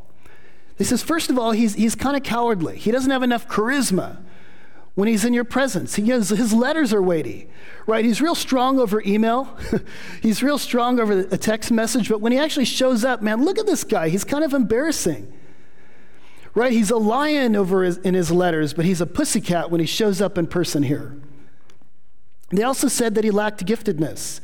He 0.77 0.83
says, 0.83 1.05
First 1.05 1.31
of 1.31 1.39
all, 1.39 1.53
he's, 1.53 1.75
he's 1.75 1.95
kind 1.95 2.17
of 2.17 2.25
cowardly. 2.25 2.77
He 2.79 2.91
doesn't 2.91 3.13
have 3.13 3.23
enough 3.23 3.47
charisma 3.47 4.26
when 4.97 5.09
he's 5.09 5.25
in 5.27 5.35
your 5.35 5.45
presence. 5.45 5.95
He 5.95 6.03
his 6.05 6.53
letters 6.53 6.93
are 6.93 7.03
weighty, 7.03 7.49
right? 7.87 8.05
He's 8.05 8.21
real 8.21 8.35
strong 8.35 8.81
over 8.81 9.03
email. 9.07 9.57
he's 10.23 10.43
real 10.43 10.59
strong 10.59 10.99
over 10.99 11.21
a 11.21 11.39
text 11.39 11.71
message, 11.71 12.09
but 12.09 12.21
when 12.21 12.33
he 12.33 12.39
actually 12.39 12.65
shows 12.65 13.05
up, 13.05 13.23
man, 13.23 13.45
look 13.45 13.59
at 13.59 13.67
this 13.67 13.85
guy. 13.85 14.09
He's 14.09 14.25
kind 14.25 14.43
of 14.43 14.55
embarrassing, 14.55 15.33
right? 16.55 16.73
He's 16.73 16.91
a 16.91 16.97
lion 16.97 17.55
over 17.55 17.85
his, 17.85 17.99
in 17.99 18.15
his 18.15 18.33
letters, 18.33 18.73
but 18.73 18.87
he's 18.87 19.03
a 19.03 19.07
pussycat 19.07 19.71
when 19.71 19.81
he 19.81 19.87
shows 19.87 20.23
up 20.23 20.39
in 20.39 20.47
person 20.47 20.83
here. 20.83 21.15
They 22.49 22.63
also 22.63 22.89
said 22.89 23.15
that 23.17 23.25
he 23.25 23.31
lacked 23.31 23.65
giftedness. 23.67 24.41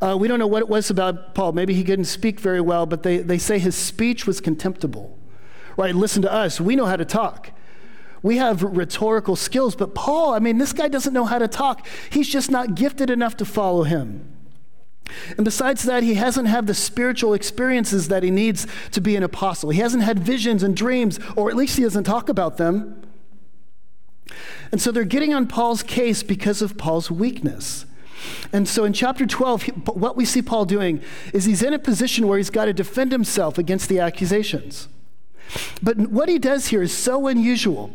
Uh, 0.00 0.16
we 0.16 0.28
don't 0.28 0.38
know 0.38 0.46
what 0.46 0.62
it 0.62 0.68
was 0.68 0.88
about 0.88 1.34
Paul. 1.34 1.50
Maybe 1.52 1.74
he 1.74 1.82
couldn't 1.82 2.04
speak 2.04 2.38
very 2.38 2.60
well, 2.60 2.86
but 2.86 3.02
they, 3.02 3.18
they 3.18 3.38
say 3.38 3.58
his 3.58 3.74
speech 3.74 4.24
was 4.24 4.40
contemptible. 4.40 5.18
Right? 5.76 5.94
Listen 5.94 6.22
to 6.22 6.32
us. 6.32 6.60
We 6.60 6.76
know 6.76 6.86
how 6.86 6.96
to 6.96 7.04
talk. 7.04 7.50
We 8.22 8.36
have 8.36 8.62
rhetorical 8.62 9.36
skills, 9.36 9.74
but 9.74 9.94
Paul, 9.94 10.34
I 10.34 10.38
mean, 10.38 10.58
this 10.58 10.72
guy 10.72 10.88
doesn't 10.88 11.12
know 11.12 11.24
how 11.24 11.38
to 11.38 11.48
talk. 11.48 11.86
He's 12.10 12.28
just 12.28 12.50
not 12.50 12.74
gifted 12.74 13.08
enough 13.08 13.36
to 13.38 13.44
follow 13.44 13.84
him. 13.84 14.36
And 15.36 15.44
besides 15.44 15.82
that, 15.84 16.02
he 16.02 16.14
hasn't 16.14 16.48
had 16.48 16.66
the 16.66 16.74
spiritual 16.74 17.34
experiences 17.34 18.08
that 18.08 18.22
he 18.22 18.30
needs 18.30 18.66
to 18.92 19.00
be 19.00 19.16
an 19.16 19.22
apostle. 19.22 19.70
He 19.70 19.80
hasn't 19.80 20.02
had 20.02 20.18
visions 20.18 20.62
and 20.62 20.76
dreams, 20.76 21.18
or 21.36 21.50
at 21.50 21.56
least 21.56 21.76
he 21.76 21.82
doesn't 21.82 22.04
talk 22.04 22.28
about 22.28 22.58
them. 22.58 23.02
And 24.70 24.80
so 24.80 24.92
they're 24.92 25.04
getting 25.04 25.34
on 25.34 25.46
Paul's 25.46 25.82
case 25.82 26.22
because 26.22 26.62
of 26.62 26.78
Paul's 26.78 27.10
weakness. 27.10 27.86
And 28.52 28.68
so 28.68 28.84
in 28.84 28.92
chapter 28.92 29.26
12, 29.26 29.64
what 29.96 30.16
we 30.16 30.24
see 30.24 30.42
Paul 30.42 30.64
doing 30.64 31.02
is 31.32 31.46
he's 31.46 31.62
in 31.62 31.72
a 31.72 31.78
position 31.78 32.28
where 32.28 32.38
he's 32.38 32.50
got 32.50 32.66
to 32.66 32.72
defend 32.72 33.12
himself 33.12 33.58
against 33.58 33.88
the 33.88 33.98
accusations. 33.98 34.88
But 35.82 35.96
what 35.98 36.28
he 36.28 36.38
does 36.38 36.68
here 36.68 36.82
is 36.82 36.96
so 36.96 37.26
unusual. 37.26 37.90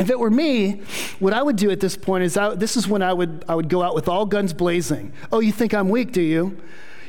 If 0.00 0.08
it 0.08 0.18
were 0.18 0.30
me, 0.30 0.80
what 1.18 1.34
I 1.34 1.42
would 1.42 1.56
do 1.56 1.70
at 1.70 1.78
this 1.78 1.94
point 1.94 2.24
is 2.24 2.34
I, 2.34 2.54
this 2.54 2.74
is 2.74 2.88
when 2.88 3.02
I 3.02 3.12
would, 3.12 3.44
I 3.46 3.54
would 3.54 3.68
go 3.68 3.82
out 3.82 3.94
with 3.94 4.08
all 4.08 4.24
guns 4.24 4.54
blazing. 4.54 5.12
Oh, 5.30 5.40
you 5.40 5.52
think 5.52 5.74
I'm 5.74 5.90
weak, 5.90 6.10
do 6.10 6.22
you? 6.22 6.58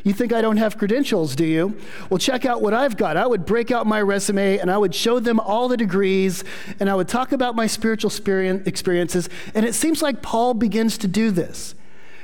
You 0.03 0.11
think 0.11 0.33
I 0.33 0.41
don't 0.41 0.57
have 0.57 0.77
credentials, 0.77 1.33
do 1.33 1.45
you? 1.45 1.77
Well, 2.09 2.17
check 2.17 2.45
out 2.45 2.61
what 2.61 2.73
I've 2.73 2.97
got. 2.97 3.15
I 3.15 3.25
would 3.25 3.45
break 3.45 3.71
out 3.71 3.87
my 3.87 4.01
resume 4.01 4.57
and 4.57 4.69
I 4.69 4.77
would 4.77 4.93
show 4.93 5.19
them 5.19 5.39
all 5.39 5.69
the 5.69 5.77
degrees 5.77 6.43
and 6.81 6.89
I 6.89 6.95
would 6.95 7.07
talk 7.07 7.31
about 7.31 7.55
my 7.55 7.65
spiritual 7.65 8.11
experiences. 8.11 9.29
And 9.55 9.65
it 9.65 9.73
seems 9.73 10.01
like 10.01 10.21
Paul 10.21 10.53
begins 10.53 10.97
to 10.97 11.07
do 11.07 11.31
this. 11.31 11.75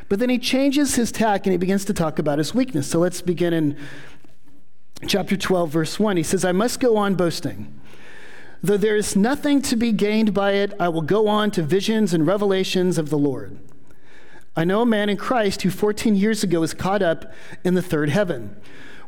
But 0.10 0.20
then 0.20 0.30
he 0.30 0.38
changes 0.38 0.96
his 0.96 1.14
tack 1.14 1.46
and 1.46 1.52
he 1.52 1.58
begins 1.58 1.86
to 1.86 1.94
talk 1.94 2.20
about 2.20 2.40
his 2.40 2.54
weakness. 2.54 2.88
So 2.88 3.00
let's 3.00 3.22
begin 3.22 3.54
in 3.54 3.78
chapter 5.08 5.38
12, 5.38 5.70
verse 5.70 5.98
1. 5.98 6.18
He 6.18 6.24
says, 6.24 6.44
I 6.44 6.52
must 6.52 6.82
go 6.82 6.98
on 6.98 7.16
boasting. 7.16 7.74
Though 8.64 8.78
there 8.78 8.96
is 8.96 9.16
nothing 9.16 9.62
to 9.64 9.76
be 9.76 9.92
gained 9.92 10.34
by 10.34 10.54
it, 10.54 10.74
I 10.80 10.90
will 10.90 11.02
go 11.02 11.28
on 11.28 11.52
to 11.52 11.62
visions 11.62 12.14
and 12.14 12.26
revelations 12.26 12.98
of 12.98 13.10
the 13.10 13.18
Lord. 13.18 13.60
I 14.56 14.64
know 14.64 14.82
a 14.82 14.86
man 14.86 15.10
in 15.10 15.18
Christ 15.18 15.62
who 15.62 15.70
14 15.70 16.16
years 16.16 16.44
ago 16.44 16.62
was 16.62 16.74
caught 16.74 17.04
up 17.04 17.32
in 17.64 17.76
the 17.76 17.82
third 17.82 18.10
heaven. 18.10 18.56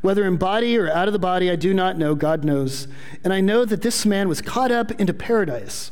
Whether 0.01 0.25
in 0.25 0.37
body 0.37 0.77
or 0.77 0.89
out 0.89 1.07
of 1.07 1.13
the 1.13 1.19
body, 1.19 1.49
I 1.49 1.55
do 1.55 1.73
not 1.73 1.97
know, 1.97 2.13
God 2.15 2.43
knows. 2.43 2.87
And 3.23 3.33
I 3.33 3.41
know 3.41 3.65
that 3.65 3.81
this 3.81 4.05
man 4.05 4.29
was 4.29 4.41
caught 4.41 4.71
up 4.71 4.91
into 4.91 5.13
paradise. 5.13 5.91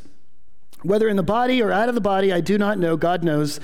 Whether 0.84 1.10
in 1.10 1.18
the 1.18 1.24
body 1.24 1.62
or 1.62 1.72
out 1.72 1.90
of 1.90 1.96
the 1.96 2.02
body, 2.02 2.32
I 2.32 2.40
do 2.40 2.58
not 2.58 2.78
know, 2.78 2.96
God 2.96 3.24
knows. 3.24 3.60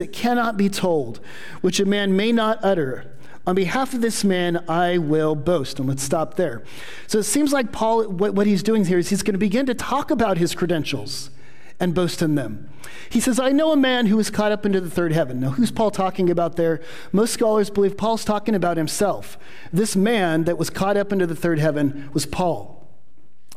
It 0.00 0.12
cannot 0.12 0.56
be 0.56 0.68
told, 0.68 1.20
which 1.62 1.80
a 1.80 1.86
man 1.86 2.16
may 2.16 2.32
not 2.32 2.58
utter. 2.62 3.15
On 3.46 3.54
behalf 3.54 3.94
of 3.94 4.00
this 4.00 4.24
man, 4.24 4.64
I 4.68 4.98
will 4.98 5.34
boast. 5.36 5.78
And 5.78 5.88
let's 5.88 6.02
stop 6.02 6.34
there. 6.34 6.64
So 7.06 7.18
it 7.18 7.24
seems 7.24 7.52
like 7.52 7.70
Paul, 7.70 8.08
what, 8.08 8.34
what 8.34 8.46
he's 8.46 8.62
doing 8.62 8.84
here 8.84 8.98
is 8.98 9.08
he's 9.08 9.22
going 9.22 9.34
to 9.34 9.38
begin 9.38 9.66
to 9.66 9.74
talk 9.74 10.10
about 10.10 10.38
his 10.38 10.54
credentials 10.54 11.30
and 11.78 11.94
boast 11.94 12.22
in 12.22 12.34
them. 12.34 12.68
He 13.10 13.20
says, 13.20 13.38
I 13.38 13.52
know 13.52 13.70
a 13.70 13.76
man 13.76 14.06
who 14.06 14.16
was 14.16 14.30
caught 14.30 14.50
up 14.50 14.66
into 14.66 14.80
the 14.80 14.90
third 14.90 15.12
heaven. 15.12 15.40
Now, 15.40 15.50
who's 15.50 15.70
Paul 15.70 15.90
talking 15.90 16.30
about 16.30 16.56
there? 16.56 16.80
Most 17.12 17.34
scholars 17.34 17.70
believe 17.70 17.96
Paul's 17.96 18.24
talking 18.24 18.54
about 18.54 18.76
himself. 18.76 19.38
This 19.72 19.94
man 19.94 20.44
that 20.44 20.58
was 20.58 20.70
caught 20.70 20.96
up 20.96 21.12
into 21.12 21.26
the 21.26 21.36
third 21.36 21.58
heaven 21.58 22.08
was 22.12 22.26
Paul. 22.26 22.85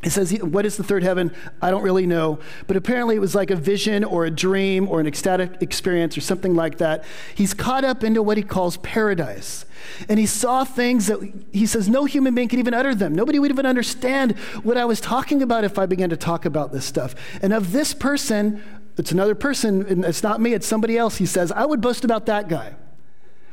He 0.04 0.10
says, 0.10 0.32
What 0.42 0.66
is 0.66 0.78
the 0.78 0.84
third 0.84 1.04
heaven? 1.04 1.36
I 1.62 1.72
don't 1.72 1.84
really 1.84 2.06
know. 2.06 2.40
But 2.68 2.78
apparently 2.78 3.16
it 3.16 3.20
was 3.20 3.36
like 3.36 3.52
a 3.52 3.56
vision 3.56 4.04
or 4.06 4.26
a 4.26 4.32
dream 4.32 4.88
or 4.88 5.02
an 5.02 5.08
ecstatic 5.08 5.62
experience 5.62 6.18
or 6.18 6.22
something 6.22 6.56
like 6.56 6.78
that. 6.78 7.04
He's 7.36 7.54
caught 7.54 7.84
up 7.84 8.04
into 8.04 8.24
what 8.24 8.38
he 8.38 8.44
calls 8.44 8.78
paradise. 8.78 9.66
And 10.08 10.18
he 10.18 10.26
saw 10.26 10.64
things 10.64 11.08
that 11.08 11.20
he 11.52 11.66
says 11.66 11.90
no 11.90 12.06
human 12.06 12.34
being 12.34 12.48
could 12.48 12.60
even 12.60 12.74
utter 12.74 12.96
them. 12.96 13.14
Nobody 13.14 13.40
would 13.40 13.52
even 13.52 13.66
understand 13.66 14.38
what 14.64 14.78
I 14.78 14.86
was 14.86 15.02
talking 15.02 15.42
about 15.42 15.66
if 15.66 15.78
I 15.78 15.86
began 15.86 16.10
to 16.12 16.18
talk 16.18 16.46
about 16.46 16.72
this 16.72 16.86
stuff. 16.86 17.14
And 17.42 17.52
of 17.52 17.74
this 17.74 17.94
person, 17.94 18.64
it's 18.98 19.12
another 19.12 19.36
person, 19.36 19.86
and 19.86 20.06
it's 20.06 20.24
not 20.24 20.40
me, 20.40 20.54
it's 20.54 20.68
somebody 20.68 20.98
else. 20.98 21.18
He 21.18 21.26
says, 21.26 21.52
I 21.52 21.66
would 21.66 21.82
boast 21.82 22.06
about 22.06 22.26
that 22.28 22.48
guy. 22.48 22.76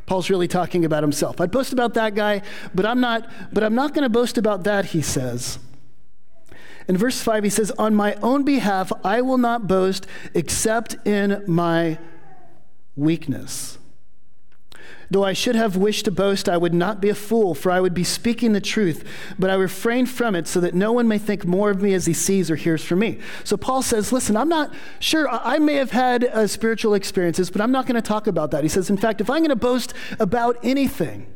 Paul's 0.06 0.30
really 0.30 0.46
talking 0.46 0.84
about 0.84 1.02
himself. 1.02 1.40
I'd 1.40 1.50
boast 1.50 1.72
about 1.72 1.94
that 1.94 2.14
guy, 2.14 2.42
but 2.72 2.86
I'm 2.86 3.00
not, 3.00 3.28
but 3.52 3.64
I'm 3.64 3.74
not 3.74 3.92
going 3.92 4.04
to 4.04 4.08
boast 4.08 4.38
about 4.38 4.62
that, 4.64 4.86
he 4.86 5.02
says. 5.02 5.58
In 6.88 6.97
verse 6.97 7.21
5, 7.21 7.45
he 7.45 7.50
says, 7.50 7.71
On 7.73 7.95
my 7.95 8.14
own 8.16 8.45
behalf, 8.45 8.93
I 9.05 9.21
will 9.21 9.38
not 9.38 9.66
boast 9.66 10.07
except 10.35 10.97
in 11.07 11.43
my 11.47 11.99
weakness. 12.95 13.78
Though 15.11 15.25
I 15.25 15.35
should 15.35 15.55
have 15.55 15.76
wished 15.76 16.07
to 16.07 16.11
boast, 16.11 16.49
I 16.49 16.57
would 16.57 16.75
not 16.75 17.00
be 17.00 17.09
a 17.09 17.14
fool, 17.14 17.55
for 17.55 17.71
I 17.71 17.81
would 17.81 17.95
be 17.95 18.02
speaking 18.02 18.52
the 18.52 18.61
truth, 18.61 19.05
but 19.38 19.50
I 19.50 19.55
refrain 19.55 20.07
from 20.07 20.35
it 20.35 20.49
so 20.49 20.61
that 20.61 20.75
no 20.75 20.93
one 20.93 21.07
may 21.07 21.19
think 21.19 21.45
more 21.45 21.71
of 21.71 21.81
me 21.81 21.95
as 21.95 22.07
he 22.07 22.12
sees 22.12 22.50
or 22.50 22.57
hears 22.57 22.85
from 22.85 22.99
me. 22.99 23.21
So 23.45 23.57
Paul 23.57 23.83
says, 23.83 24.12
Listen, 24.12 24.37
I'm 24.37 24.49
not 24.49 24.75
sure, 24.99 25.28
I 25.31 25.59
may 25.59 25.75
have 25.75 25.93
had 25.93 26.25
uh, 26.25 26.47
spiritual 26.49 26.95
experiences, 26.95 27.50
but 27.50 27.61
I'm 27.61 27.71
not 27.71 27.87
going 27.87 27.95
to 27.95 28.07
talk 28.07 28.26
about 28.26 28.50
that. 28.50 28.64
He 28.64 28.69
says, 28.69 28.90
In 28.90 28.97
fact, 28.97 29.21
if 29.21 29.31
I'm 29.31 29.38
going 29.38 29.50
to 29.50 29.57
boast 29.57 29.95
about 30.19 30.57
anything, 30.64 31.28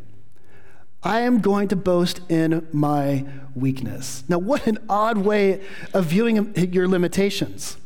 I 1.03 1.21
am 1.21 1.41
going 1.41 1.69
to 1.69 1.77
boast 1.77 2.21
in 2.29 2.67
my 2.73 3.25
weakness. 3.55 4.23
Now, 4.29 4.39
what 4.39 4.67
an 4.67 4.79
odd 4.89 5.19
way 5.19 5.63
of 5.95 6.07
viewing 6.07 6.55
your 6.73 6.89
limitations. 6.89 7.79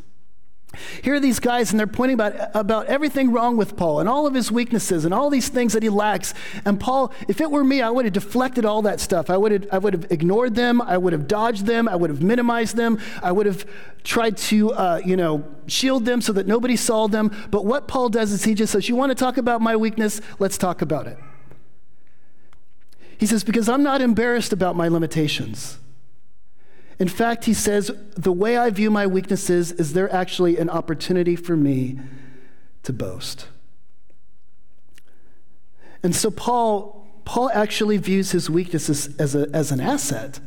Here 1.03 1.15
are 1.15 1.21
these 1.21 1.39
guys, 1.39 1.71
and 1.71 1.79
they're 1.79 1.87
pointing 1.87 2.15
about, 2.15 2.35
about 2.55 2.87
everything 2.87 3.33
wrong 3.33 3.57
with 3.57 3.77
Paul 3.77 4.01
and 4.01 4.09
all 4.09 4.27
of 4.27 4.35
his 4.35 4.51
weaknesses 4.51 5.05
and 5.05 5.15
all 5.15 5.31
these 5.31 5.49
things 5.49 5.73
that 5.73 5.83
he 5.83 5.89
lacks. 5.89 6.35
And 6.65 6.81
Paul, 6.81 7.13
if 7.29 7.41
it 7.41 7.51
were 7.51 7.65
me, 7.65 7.83
I 7.83 7.91
would 7.91 8.05
have 8.05 8.15
deflected 8.15 8.65
all 8.65 8.83
that 8.83 8.99
stuff. 8.99 9.31
I 9.31 9.37
would 9.37 9.53
have, 9.53 9.67
I 9.71 9.79
would 9.79 9.93
have 9.93 10.11
ignored 10.11 10.57
them. 10.57 10.81
I 10.83 10.99
would 10.99 11.13
have 11.13 11.29
dodged 11.29 11.67
them. 11.67 11.89
I 11.89 11.97
would 11.97 12.11
have 12.11 12.23
minimized 12.23 12.77
them. 12.77 12.99
I 13.23 13.33
would 13.33 13.47
have 13.47 13.65
tried 14.03 14.37
to, 14.37 14.73
uh, 14.73 15.01
you 15.05 15.17
know, 15.17 15.45
shield 15.67 16.05
them 16.05 16.21
so 16.21 16.33
that 16.33 16.47
nobody 16.47 16.77
saw 16.77 17.07
them. 17.07 17.31
But 17.51 17.65
what 17.65 17.89
Paul 17.89 18.09
does 18.09 18.33
is 18.33 18.45
he 18.45 18.55
just 18.55 18.73
says, 18.73 18.89
You 18.89 18.97
want 18.97 19.11
to 19.11 19.15
talk 19.15 19.37
about 19.37 19.61
my 19.61 19.77
weakness? 19.77 20.21
Let's 20.39 20.59
talk 20.59 20.83
about 20.83 21.07
it. 21.07 21.19
He 23.19 23.27
says, 23.27 23.45
Because 23.45 23.69
I'm 23.69 23.83
not 23.83 24.01
embarrassed 24.01 24.53
about 24.53 24.77
my 24.77 24.89
limitations. 24.89 25.79
In 26.99 27.09
fact, 27.09 27.45
he 27.45 27.55
says, 27.55 27.91
the 28.17 28.33
way 28.33 28.57
I 28.57 28.71
view 28.71 28.91
my 28.91 29.07
weaknesses 29.07 29.73
is 29.73 29.93
they're 29.93 30.13
actually 30.13 30.59
an 30.59 30.71
opportunity 30.71 31.35
for 31.35 31.57
me 31.57 31.99
to 32.85 32.93
boast. 32.93 33.49
And 36.03 36.15
so 36.15 36.31
Paul, 36.31 37.07
Paul 37.25 37.51
actually 37.53 37.97
views 37.97 38.31
his 38.31 38.49
weaknesses 38.49 39.17
as, 39.17 39.35
a, 39.35 39.49
as 39.53 39.73
an 39.73 39.81
asset. 39.81 40.39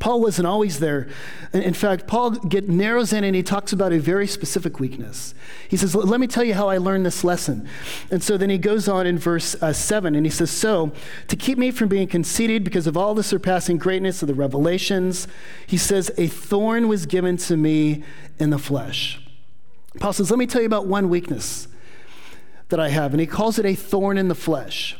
Paul 0.00 0.22
wasn't 0.22 0.46
always 0.46 0.80
there. 0.80 1.06
In 1.52 1.74
fact, 1.74 2.06
Paul 2.06 2.30
get, 2.30 2.68
narrows 2.68 3.12
in 3.12 3.24
and 3.24 3.36
he 3.36 3.42
talks 3.42 3.72
about 3.72 3.92
a 3.92 3.98
very 3.98 4.26
specific 4.26 4.80
weakness. 4.80 5.34
He 5.68 5.76
says, 5.76 5.94
Let 5.94 6.18
me 6.18 6.26
tell 6.26 6.44
you 6.44 6.54
how 6.54 6.68
I 6.68 6.78
learned 6.78 7.04
this 7.04 7.22
lesson. 7.22 7.68
And 8.10 8.22
so 8.22 8.38
then 8.38 8.48
he 8.48 8.56
goes 8.56 8.88
on 8.88 9.06
in 9.06 9.18
verse 9.18 9.54
uh, 9.62 9.72
7 9.72 10.14
and 10.14 10.24
he 10.24 10.30
says, 10.30 10.50
So, 10.50 10.92
to 11.28 11.36
keep 11.36 11.58
me 11.58 11.70
from 11.70 11.88
being 11.88 12.08
conceited 12.08 12.64
because 12.64 12.86
of 12.86 12.96
all 12.96 13.14
the 13.14 13.22
surpassing 13.22 13.76
greatness 13.76 14.22
of 14.22 14.28
the 14.28 14.34
revelations, 14.34 15.28
he 15.66 15.76
says, 15.76 16.10
A 16.16 16.26
thorn 16.26 16.88
was 16.88 17.04
given 17.04 17.36
to 17.38 17.56
me 17.56 18.02
in 18.38 18.50
the 18.50 18.58
flesh. 18.58 19.20
Paul 20.00 20.14
says, 20.14 20.30
Let 20.30 20.38
me 20.38 20.46
tell 20.46 20.62
you 20.62 20.66
about 20.66 20.86
one 20.86 21.10
weakness 21.10 21.68
that 22.70 22.80
I 22.80 22.88
have. 22.88 23.12
And 23.12 23.20
he 23.20 23.26
calls 23.26 23.58
it 23.58 23.66
a 23.66 23.74
thorn 23.74 24.16
in 24.16 24.28
the 24.28 24.34
flesh. 24.34 24.96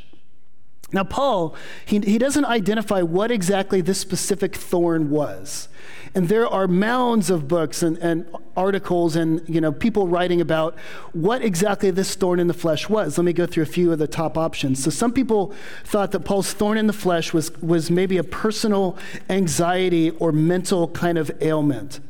Now, 0.92 1.04
Paul, 1.04 1.54
he, 1.86 2.00
he 2.00 2.18
doesn't 2.18 2.44
identify 2.44 3.00
what 3.00 3.30
exactly 3.30 3.80
this 3.80 3.98
specific 3.98 4.54
thorn 4.54 5.08
was. 5.10 5.68
And 6.14 6.28
there 6.28 6.46
are 6.46 6.68
mounds 6.68 7.30
of 7.30 7.48
books 7.48 7.82
and, 7.82 7.96
and 7.98 8.26
articles 8.54 9.16
and 9.16 9.42
you 9.48 9.62
know, 9.62 9.72
people 9.72 10.06
writing 10.06 10.42
about 10.42 10.78
what 11.12 11.42
exactly 11.42 11.90
this 11.90 12.14
thorn 12.14 12.38
in 12.38 12.46
the 12.46 12.54
flesh 12.54 12.90
was. 12.90 13.16
Let 13.16 13.24
me 13.24 13.32
go 13.32 13.46
through 13.46 13.62
a 13.62 13.66
few 13.66 13.90
of 13.90 13.98
the 13.98 14.06
top 14.06 14.36
options. 14.36 14.82
So, 14.84 14.90
some 14.90 15.12
people 15.12 15.54
thought 15.84 16.12
that 16.12 16.20
Paul's 16.20 16.52
thorn 16.52 16.76
in 16.76 16.86
the 16.86 16.92
flesh 16.92 17.32
was, 17.32 17.50
was 17.62 17.90
maybe 17.90 18.18
a 18.18 18.24
personal 18.24 18.98
anxiety 19.30 20.10
or 20.10 20.32
mental 20.32 20.88
kind 20.88 21.16
of 21.16 21.30
ailment. 21.40 22.00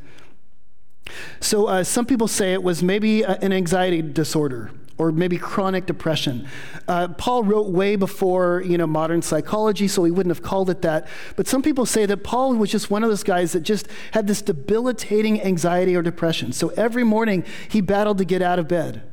So, 1.39 1.67
uh, 1.67 1.83
some 1.85 2.05
people 2.05 2.27
say 2.27 2.51
it 2.51 2.63
was 2.63 2.83
maybe 2.83 3.23
an 3.23 3.53
anxiety 3.53 4.01
disorder 4.01 4.71
or 5.03 5.11
maybe 5.11 5.37
chronic 5.37 5.85
depression. 5.85 6.47
Uh, 6.87 7.09
Paul 7.09 7.43
wrote 7.43 7.69
way 7.69 7.97
before 7.97 8.63
you 8.65 8.77
know 8.77 8.87
modern 8.87 9.21
psychology, 9.21 9.89
so 9.89 10.05
he 10.05 10.11
wouldn't 10.11 10.33
have 10.33 10.41
called 10.41 10.69
it 10.69 10.81
that. 10.83 11.07
But 11.35 11.45
some 11.45 11.61
people 11.61 11.85
say 11.85 12.05
that 12.05 12.23
Paul 12.23 12.55
was 12.55 12.71
just 12.71 12.89
one 12.89 13.03
of 13.03 13.09
those 13.09 13.23
guys 13.23 13.51
that 13.51 13.61
just 13.61 13.87
had 14.11 14.27
this 14.27 14.41
debilitating 14.41 15.41
anxiety 15.41 15.93
or 15.95 16.01
depression. 16.01 16.53
So 16.53 16.69
every 16.69 17.03
morning 17.03 17.43
he 17.67 17.81
battled 17.81 18.17
to 18.19 18.25
get 18.25 18.41
out 18.41 18.59
of 18.59 18.69
bed. 18.69 19.03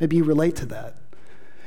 Maybe 0.00 0.16
you 0.16 0.24
relate 0.24 0.56
to 0.56 0.66
that. 0.66 0.96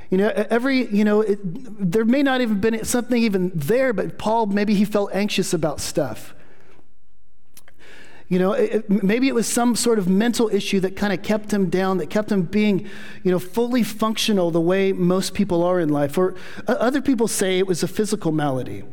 You 0.09 0.17
know, 0.17 0.29
every, 0.49 0.85
you 0.87 1.05
know, 1.05 1.21
it, 1.21 1.39
there 1.41 2.05
may 2.05 2.21
not 2.21 2.41
even 2.41 2.59
been 2.59 2.83
something 2.83 3.23
even 3.23 3.51
there, 3.55 3.93
but 3.93 4.17
Paul, 4.17 4.47
maybe 4.47 4.75
he 4.75 4.83
felt 4.83 5.09
anxious 5.13 5.53
about 5.53 5.79
stuff. 5.79 6.35
You 8.27 8.39
know, 8.39 8.53
it, 8.53 8.89
maybe 8.89 9.27
it 9.27 9.35
was 9.35 9.47
some 9.47 9.75
sort 9.75 9.99
of 9.99 10.07
mental 10.09 10.49
issue 10.49 10.79
that 10.79 10.95
kind 10.95 11.13
of 11.13 11.21
kept 11.21 11.53
him 11.53 11.69
down, 11.69 11.97
that 11.99 12.09
kept 12.09 12.31
him 12.31 12.41
being, 12.41 12.89
you 13.23 13.31
know, 13.31 13.37
fully 13.37 13.83
functional 13.83 14.49
the 14.49 14.61
way 14.61 14.93
most 14.93 15.35
people 15.35 15.63
are 15.63 15.79
in 15.79 15.89
life. 15.89 16.17
Or 16.17 16.33
other 16.67 17.01
people 17.01 17.27
say 17.27 17.59
it 17.59 17.67
was 17.67 17.83
a 17.83 17.87
physical 17.87 18.31
malady, 18.31 18.83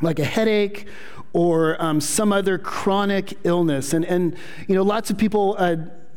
like 0.00 0.18
a 0.18 0.24
headache 0.24 0.86
or 1.34 1.80
um, 1.82 2.00
some 2.00 2.32
other 2.32 2.56
chronic 2.56 3.36
illness. 3.44 3.92
And, 3.92 4.06
and, 4.06 4.34
you 4.66 4.74
know, 4.74 4.82
lots 4.82 5.10
of 5.10 5.18
people. 5.18 5.56
Uh, 5.58 5.76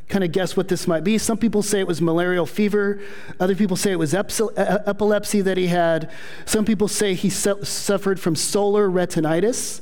kind 0.09 0.23
of 0.23 0.31
guess 0.31 0.55
what 0.55 0.67
this 0.67 0.85
might 0.85 1.03
be. 1.03 1.17
Some 1.17 1.37
people 1.37 1.63
say 1.63 1.79
it 1.79 1.87
was 1.87 1.99
malarial 1.99 2.45
fever. 2.45 3.01
Other 3.39 3.55
people 3.55 3.75
say 3.75 3.91
it 3.91 3.95
was 3.95 4.13
epilepsy 4.13 5.41
that 5.41 5.57
he 5.57 5.67
had. 5.67 6.11
Some 6.45 6.65
people 6.65 6.87
say 6.87 7.15
he 7.15 7.31
su- 7.31 7.63
suffered 7.63 8.19
from 8.19 8.35
solar 8.35 8.89
retinitis. 8.89 9.81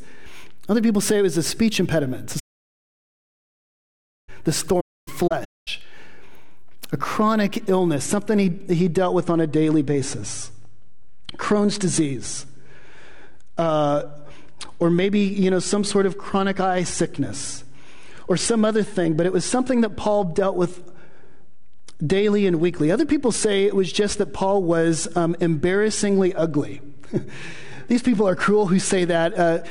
Other 0.70 0.82
people 0.82 1.02
say 1.02 1.20
it 1.20 1.24
was 1.24 1.38
a 1.38 1.44
speech 1.44 1.80
impediment, 1.80 2.38
the 4.44 4.52
thorn 4.52 4.82
flesh, 5.10 5.82
a 6.92 6.98
chronic 6.98 7.70
illness, 7.70 8.06
something 8.06 8.40
he, 8.40 8.74
he 8.74 8.88
dealt 8.88 9.14
with 9.14 9.30
on 9.30 9.40
a 9.40 9.48
daily 9.48 9.82
basis. 9.82 10.52
Crohn's 11.34 11.78
disease, 11.78 12.46
uh, 13.58 14.04
or 14.80 14.90
maybe 14.90 15.20
you 15.20 15.50
know 15.50 15.60
some 15.60 15.84
sort 15.84 16.06
of 16.06 16.18
chronic 16.18 16.60
eye 16.60 16.84
sickness, 16.84 17.64
or 18.28 18.38
some 18.38 18.66
other 18.66 18.84
thing. 18.84 19.16
But 19.16 19.26
it 19.26 19.34
was 19.34 19.46
something 19.46 19.82
that 19.82 19.96
Paul 19.96 20.26
dealt 20.26 20.56
with 20.56 20.84
daily 22.06 22.48
and 22.48 22.60
weekly. 22.60 22.92
Other 22.92 23.06
people 23.06 23.32
say 23.32 23.66
it 23.66 23.76
was 23.76 23.92
just 23.92 24.18
that 24.18 24.34
Paul 24.34 24.64
was 24.64 25.16
um, 25.16 25.36
embarrassingly 25.40 26.34
ugly. 26.34 26.82
These 27.92 28.04
people 28.04 28.26
are 28.26 28.38
cruel 28.38 28.68
who 28.68 28.80
say 28.80 29.04
that. 29.04 29.38
Uh, 29.38 29.64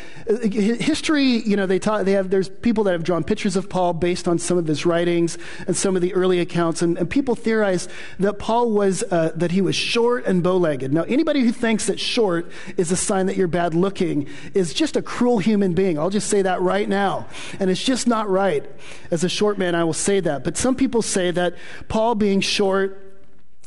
history, 0.47 1.25
you 1.25 1.57
know, 1.57 1.65
they, 1.65 1.79
talk, 1.79 2.05
they 2.05 2.13
have, 2.13 2.29
there's 2.29 2.51
people 2.51 2.85
that 2.85 2.93
have 2.93 3.03
drawn 3.03 3.25
pictures 3.25 3.57
of 3.57 3.71
Paul 3.71 3.95
based 3.95 4.29
on 4.29 4.39
some 4.39 4.59
of 4.59 4.67
his 4.67 4.85
writings 4.85 5.39
and 5.67 5.75
some 5.75 5.97
of 5.97 6.03
the 6.03 6.13
early 6.13 6.39
accounts. 6.39 6.83
And, 6.83 6.99
and 6.99 7.09
people 7.09 7.35
theorize 7.35 7.89
that 8.19 8.35
Paul 8.39 8.73
was, 8.73 9.03
uh, 9.05 9.33
that 9.37 9.53
he 9.53 9.63
was 9.63 9.75
short 9.75 10.27
and 10.27 10.43
bow 10.43 10.59
legged. 10.59 10.93
Now, 10.93 11.05
anybody 11.05 11.41
who 11.41 11.51
thinks 11.51 11.87
that 11.87 11.99
short 11.99 12.53
is 12.77 12.93
a 12.93 12.97
sign 12.97 13.25
that 13.25 13.39
you're 13.39 13.49
bad 13.49 13.73
looking 13.73 14.29
is 14.53 14.75
just 14.75 14.97
a 14.97 15.03
cruel 15.03 15.39
human 15.39 15.73
being. 15.73 15.99
I'll 15.99 16.11
just 16.11 16.29
say 16.29 16.43
that 16.43 16.61
right 16.61 16.91
now. 16.91 17.27
And 17.59 17.71
it's 17.71 17.83
just 17.83 18.07
not 18.07 18.29
right. 18.29 18.71
As 19.11 19.25
a 19.25 19.31
short 19.31 19.57
man, 19.57 19.75
I 19.75 19.85
will 19.85 19.95
say 19.95 20.21
that. 20.21 20.45
But 20.45 20.59
some 20.59 20.77
people 20.77 21.01
say 21.01 21.31
that 21.31 21.55
Paul 21.89 22.17
being 22.17 22.43
short, 22.43 23.10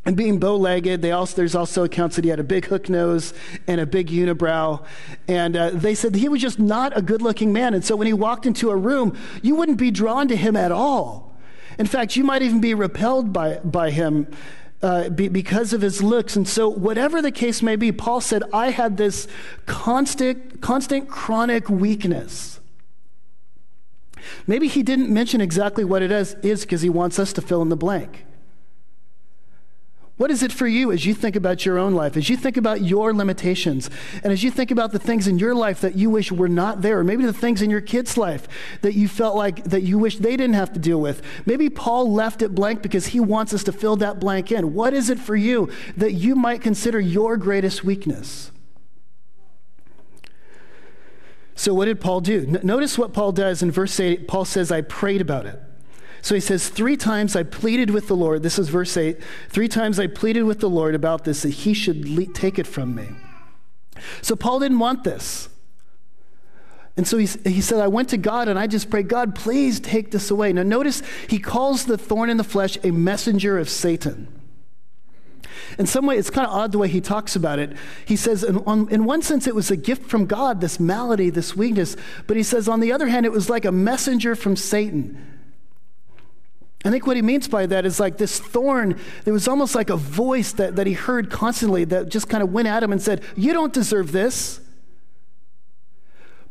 and 0.06 0.18
being 0.18 0.38
bow 0.38 0.58
legged, 0.58 1.02
they 1.02 1.12
also, 1.12 1.38
there's 1.38 1.56
also 1.56 1.86
accounts 1.86 2.18
that 2.18 2.26
he 2.26 2.30
had 2.30 2.40
a 2.40 2.44
big 2.44 2.66
hook 2.66 2.90
nose 2.90 3.34
and 3.68 3.80
a 3.80 3.86
big 3.86 4.08
unibrow. 4.08 4.84
And 5.28 5.56
uh, 5.56 5.70
they 5.70 5.96
said 5.96 6.16
he 6.16 6.28
was 6.28 6.42
just 6.42 6.60
not 6.60 6.96
a 6.98 7.02
good 7.02 7.22
looking 7.22 7.54
man. 7.54 7.74
And 7.74 7.86
so 7.86 7.96
when 7.96 8.08
he 8.08 8.14
walked 8.14 8.46
into 8.46 8.70
a 8.70 8.76
room, 8.76 9.18
you 9.42 9.56
wouldn't 9.56 9.78
be 9.78 9.92
drawn 9.92 10.28
to 10.28 10.36
him 10.36 10.58
at 10.58 10.72
all. 10.72 11.34
In 11.80 11.86
fact, 11.86 12.18
you 12.18 12.24
might 12.24 12.42
even 12.42 12.60
be 12.60 12.74
repelled 12.74 13.32
by, 13.32 13.60
by 13.64 13.92
him 13.92 14.28
uh, 14.82 15.10
be, 15.10 15.30
because 15.30 15.72
of 15.72 15.82
his 15.82 16.04
looks. 16.04 16.36
And 16.36 16.48
so, 16.48 16.68
whatever 16.68 17.22
the 17.22 17.32
case 17.32 17.62
may 17.62 17.78
be, 17.78 17.92
Paul 17.92 18.20
said, 18.20 18.44
I 18.54 18.72
had 18.72 18.98
this 18.98 19.28
constant, 19.66 20.62
constant 20.62 21.08
chronic 21.08 21.70
weakness. 21.70 22.60
Maybe 24.46 24.68
he 24.68 24.84
didn't 24.84 25.10
mention 25.10 25.42
exactly 25.42 25.86
what 25.86 26.02
it 26.02 26.12
is 26.12 26.36
because 26.66 26.82
he 26.82 26.90
wants 26.90 27.18
us 27.18 27.34
to 27.34 27.42
fill 27.42 27.62
in 27.62 27.70
the 27.70 27.78
blank. 27.78 28.26
What 30.24 30.32
is 30.32 30.42
it 30.42 30.54
for 30.54 30.68
you 30.68 30.94
as 30.94 31.06
you 31.06 31.14
think 31.14 31.36
about 31.36 31.66
your 31.66 31.78
own 31.78 31.96
life, 31.96 32.16
as 32.16 32.30
you 32.30 32.38
think 32.38 32.56
about 32.56 32.82
your 32.82 33.14
limitations, 33.14 33.90
and 34.24 34.32
as 34.32 34.42
you 34.42 34.52
think 34.52 34.72
about 34.72 34.94
the 34.94 34.98
things 34.98 35.28
in 35.28 35.38
your 35.38 35.54
life 35.54 35.82
that 35.82 35.98
you 35.98 36.10
wish 36.10 36.32
were 36.32 36.48
not 36.48 36.82
there, 36.82 37.00
or 37.00 37.04
maybe 37.04 37.26
the 37.26 37.34
things 37.34 37.62
in 37.62 37.70
your 37.70 37.82
kid's 37.82 38.16
life 38.16 38.48
that 38.84 38.94
you 38.94 39.10
felt 39.10 39.36
like 39.36 39.66
that 39.66 39.82
you 39.82 40.00
wish 40.00 40.20
they 40.20 40.38
didn't 40.38 40.54
have 40.54 40.72
to 40.72 40.80
deal 40.80 41.02
with? 41.02 41.22
Maybe 41.46 41.70
Paul 41.70 42.10
left 42.10 42.42
it 42.42 42.56
blank 42.56 42.82
because 42.82 43.08
he 43.08 43.20
wants 43.20 43.54
us 43.54 43.66
to 43.66 43.74
fill 43.74 43.98
that 43.98 44.22
blank 44.22 44.50
in. 44.50 44.74
What 44.74 44.94
is 44.94 45.10
it 45.10 45.20
for 45.20 45.36
you 45.36 45.70
that 45.98 46.14
you 46.14 46.36
might 46.36 46.62
consider 46.62 47.02
your 47.02 47.36
greatest 47.36 47.84
weakness? 47.84 48.50
So, 51.54 51.74
what 51.74 51.84
did 51.84 52.00
Paul 52.00 52.22
do? 52.22 52.46
notice 52.64 52.98
what 52.98 53.12
Paul 53.12 53.34
does 53.34 53.62
in 53.62 53.72
verse 53.72 54.00
8. 54.00 54.26
Paul 54.30 54.46
says, 54.46 54.72
I 54.72 54.84
prayed 54.84 55.20
about 55.20 55.48
it. 55.48 55.60
So 56.24 56.36
he 56.36 56.42
says, 56.42 56.70
Three 56.70 56.96
times 56.96 57.36
I 57.36 57.44
pleaded 57.44 57.92
with 57.92 58.08
the 58.08 58.16
Lord. 58.16 58.44
This 58.44 58.58
is 58.58 58.70
verse 58.70 58.96
8. 58.96 59.18
Three 59.50 59.68
times 59.68 60.00
I 60.00 60.08
pleaded 60.08 60.44
with 60.44 60.62
the 60.62 60.70
Lord 60.70 60.96
about 60.96 61.26
this, 61.26 61.44
that 61.44 61.50
he 61.50 61.74
should 61.74 62.08
le- 62.08 62.26
take 62.26 62.58
it 62.58 62.66
from 62.66 62.96
me. 62.96 63.10
So 64.22 64.36
Paul 64.36 64.60
didn't 64.60 64.80
want 64.80 65.04
this. 65.04 65.50
And 66.96 67.06
so 67.06 67.18
he, 67.18 67.28
he 67.44 67.60
said, 67.60 67.80
I 67.80 67.88
went 67.90 68.10
to 68.10 68.18
God 68.18 68.48
and 68.48 68.58
I 68.58 68.68
just 68.68 68.90
prayed, 68.90 69.10
God, 69.10 69.36
please 69.36 69.82
take 69.82 70.12
this 70.12 70.32
away. 70.32 70.54
Now, 70.54 70.64
notice 70.64 71.02
he 71.28 71.40
calls 71.40 71.86
the 71.86 71.98
thorn 71.98 72.30
in 72.30 72.38
the 72.38 72.44
flesh 72.44 72.78
a 72.84 72.92
messenger 72.92 73.60
of 73.60 73.70
Satan. 73.70 74.28
In 75.78 75.88
some 75.88 76.06
way, 76.06 76.18
it's 76.18 76.30
kind 76.30 76.48
of 76.48 76.54
odd 76.54 76.72
the 76.72 76.78
way 76.78 76.88
he 76.88 77.02
talks 77.02 77.36
about 77.36 77.60
it. 77.60 77.76
He 78.06 78.16
says, 78.16 78.44
in, 78.44 78.60
on, 78.60 78.88
in 78.90 79.04
one 79.04 79.24
sense, 79.24 79.46
it 79.46 79.56
was 79.56 79.72
a 79.72 79.76
gift 79.76 80.10
from 80.10 80.26
God, 80.26 80.62
this 80.62 80.80
malady, 80.80 81.30
this 81.32 81.54
weakness. 81.54 81.98
But 82.28 82.38
he 82.38 82.44
says, 82.44 82.70
on 82.70 82.80
the 82.80 82.94
other 82.94 83.08
hand, 83.08 83.26
it 83.26 83.32
was 83.32 83.50
like 83.50 83.66
a 83.66 83.72
messenger 83.74 84.36
from 84.36 84.56
Satan. 84.56 85.33
I 86.86 86.90
think 86.90 87.08
what 87.08 87.16
he 87.16 87.22
means 87.22 87.48
by 87.48 87.66
that 87.68 87.86
is 87.86 88.00
like 88.00 88.18
this 88.18 88.40
thorn, 88.40 89.00
there 89.24 89.34
was 89.34 89.48
almost 89.48 89.74
like 89.74 89.90
a 89.90 89.96
voice 89.96 90.52
that, 90.54 90.76
that 90.76 90.86
he 90.86 90.94
heard 90.94 91.32
constantly 91.32 91.86
that 91.86 92.10
just 92.10 92.28
kind 92.28 92.44
of 92.44 92.52
went 92.52 92.68
at 92.68 92.84
him 92.84 92.92
and 92.92 93.02
said, 93.02 93.22
You 93.38 93.54
don't 93.54 93.72
deserve 93.72 94.12
this. 94.12 94.60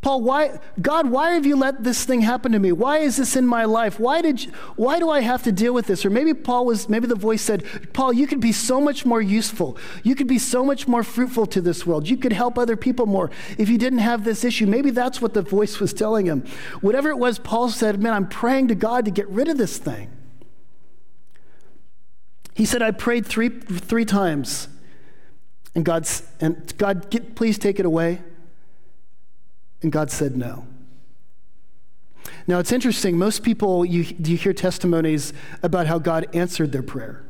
Paul, 0.03 0.23
why, 0.23 0.59
God, 0.81 1.11
why 1.11 1.31
have 1.31 1.47
you 1.47 1.55
let 1.55 1.85
this 1.85 2.05
thing 2.05 2.23
happen 2.23 2.51
to 2.53 2.59
me? 2.59 2.73
Why 2.73 2.99
is 2.99 3.19
this 3.19 3.37
in 3.37 3.47
my 3.47 3.67
life? 3.67 4.01
Why, 4.01 4.21
did 4.21 4.43
you, 4.43 4.51
why 4.75 4.99
do 4.99 5.09
I 5.09 5.21
have 5.21 5.45
to 5.45 5.53
deal 5.53 5.73
with 5.73 5.87
this? 5.87 6.05
Or 6.05 6.11
maybe 6.11 6.35
Paul 6.35 6.67
was, 6.67 6.89
maybe 6.89 7.07
the 7.07 7.15
voice 7.15 7.41
said, 7.41 7.65
Paul, 7.93 8.13
you 8.13 8.27
could 8.27 8.41
be 8.41 8.51
so 8.51 8.81
much 8.81 9.07
more 9.07 9.23
useful. 9.23 9.77
You 10.03 10.17
could 10.17 10.27
be 10.27 10.41
so 10.41 10.65
much 10.65 10.89
more 10.89 11.05
fruitful 11.05 11.47
to 11.47 11.61
this 11.61 11.87
world. 11.87 12.09
You 12.09 12.17
could 12.17 12.33
help 12.33 12.59
other 12.59 12.77
people 12.77 13.07
more 13.07 13.31
if 13.59 13.69
you 13.69 13.79
didn't 13.79 14.01
have 14.01 14.25
this 14.25 14.43
issue. 14.43 14.67
Maybe 14.67 14.91
that's 14.91 15.23
what 15.23 15.35
the 15.35 15.43
voice 15.43 15.79
was 15.79 15.93
telling 15.93 16.27
him. 16.27 16.45
Whatever 16.81 17.11
it 17.11 17.19
was, 17.19 17.39
Paul 17.39 17.69
said, 17.69 18.03
Man, 18.03 18.13
I'm 18.13 18.29
praying 18.29 18.69
to 18.69 18.75
God 18.75 19.05
to 19.05 19.13
get 19.13 19.29
rid 19.29 19.47
of 19.47 19.57
this 19.57 19.79
thing. 19.79 20.11
He 22.55 22.65
said, 22.65 22.83
I 22.83 22.91
prayed 22.91 23.27
three, 23.27 23.49
three 23.49 24.05
times. 24.05 24.69
And, 25.75 25.85
God's, 25.85 26.23
and 26.41 26.77
God, 26.77 27.11
get, 27.11 27.35
please 27.35 27.59
take 27.59 27.81
it 27.81 27.87
away. 27.87 28.21
And 29.81 29.91
God 29.91 30.11
said 30.11 30.37
no. 30.37 30.67
Now, 32.47 32.59
it's 32.59 32.73
interesting. 32.73 33.17
Most 33.17 33.43
people, 33.43 33.85
you, 33.85 34.15
you 34.19 34.37
hear 34.37 34.53
testimonies 34.53 35.33
about 35.63 35.87
how 35.87 35.99
God 35.99 36.29
answered 36.35 36.73
their 36.73 36.83
prayer. 36.83 37.25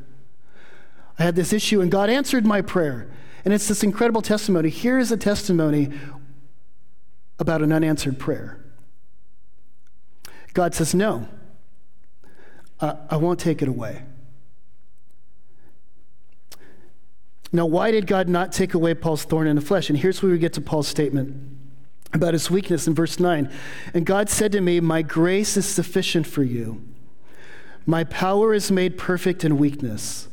I 1.17 1.23
had 1.23 1.35
this 1.35 1.53
issue, 1.53 1.81
and 1.81 1.91
God 1.91 2.09
answered 2.09 2.45
my 2.45 2.61
prayer. 2.61 3.09
And 3.45 3.53
it's 3.53 3.67
this 3.67 3.83
incredible 3.83 4.21
testimony. 4.21 4.69
Here 4.69 4.97
is 4.97 5.11
a 5.11 5.17
testimony 5.17 5.91
about 7.39 7.61
an 7.61 7.71
unanswered 7.71 8.19
prayer. 8.19 8.59
God 10.53 10.73
says, 10.73 10.93
No, 10.93 11.27
uh, 12.79 12.95
I 13.09 13.17
won't 13.17 13.39
take 13.39 13.61
it 13.61 13.67
away. 13.67 14.03
Now, 17.55 17.67
why 17.67 17.91
did 17.91 18.07
God 18.07 18.27
not 18.27 18.51
take 18.51 18.73
away 18.73 18.95
Paul's 18.95 19.23
thorn 19.23 19.47
in 19.47 19.55
the 19.55 19.61
flesh? 19.61 19.89
And 19.89 19.97
here's 19.97 20.21
where 20.23 20.31
we 20.31 20.39
get 20.39 20.53
to 20.53 20.61
Paul's 20.61 20.87
statement 20.87 21.51
about 22.11 22.33
his 22.33 22.49
weakness 22.49 22.87
in 22.87 22.95
verse 22.95 23.19
9. 23.19 23.49
And 23.93 24.05
God 24.05 24.29
said 24.29 24.51
to 24.53 24.61
me, 24.61 24.79
My 24.79 25.03
grace 25.03 25.55
is 25.55 25.67
sufficient 25.67 26.25
for 26.25 26.43
you. 26.43 26.83
My 27.85 28.03
power 28.05 28.53
is 28.53 28.71
made 28.71 28.97
perfect 28.97 29.45
in 29.45 29.57
weakness. 29.57 30.27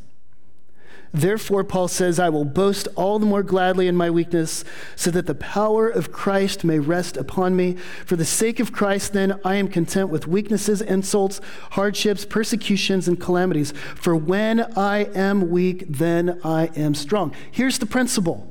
Therefore, 1.12 1.64
Paul 1.64 1.88
says, 1.88 2.20
I 2.20 2.28
will 2.28 2.44
boast 2.44 2.86
all 2.94 3.18
the 3.18 3.26
more 3.26 3.42
gladly 3.42 3.88
in 3.88 3.96
my 3.96 4.10
weakness, 4.10 4.64
so 4.94 5.10
that 5.10 5.26
the 5.26 5.34
power 5.34 5.88
of 5.88 6.12
Christ 6.12 6.62
may 6.62 6.78
rest 6.78 7.16
upon 7.16 7.56
me. 7.56 7.74
For 8.06 8.14
the 8.14 8.24
sake 8.24 8.60
of 8.60 8.72
Christ, 8.72 9.12
then, 9.12 9.40
I 9.44 9.56
am 9.56 9.66
content 9.66 10.10
with 10.10 10.28
weaknesses, 10.28 10.80
insults, 10.80 11.40
hardships, 11.72 12.24
persecutions, 12.24 13.08
and 13.08 13.20
calamities. 13.20 13.72
For 13.96 14.14
when 14.14 14.60
I 14.78 15.04
am 15.14 15.50
weak, 15.50 15.84
then 15.88 16.40
I 16.44 16.66
am 16.76 16.94
strong. 16.94 17.34
Here's 17.50 17.78
the 17.78 17.86
principle 17.86 18.46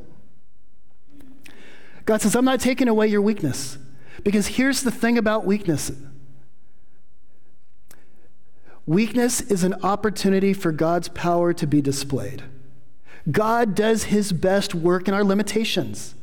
God 2.04 2.22
says, 2.22 2.36
I'm 2.36 2.46
not 2.46 2.60
taking 2.60 2.88
away 2.90 3.08
your 3.08 3.22
weakness. 3.22 3.78
Because 4.24 4.48
here's 4.48 4.82
the 4.82 4.92
thing 4.92 5.18
about 5.18 5.46
weakness 5.46 5.92
Weakness 8.90 9.40
is 9.40 9.64
an 9.64 9.76
opportunity 9.84 10.52
for 10.52 10.72
God's 10.72 11.10
power 11.10 11.54
to 11.54 11.68
be 11.68 11.80
displayed. 11.80 12.42
God 13.30 13.76
does 13.76 14.06
his 14.06 14.32
best 14.32 14.74
work 14.74 15.08
in 15.08 15.14
our 15.14 15.24
limitations. 15.24 16.16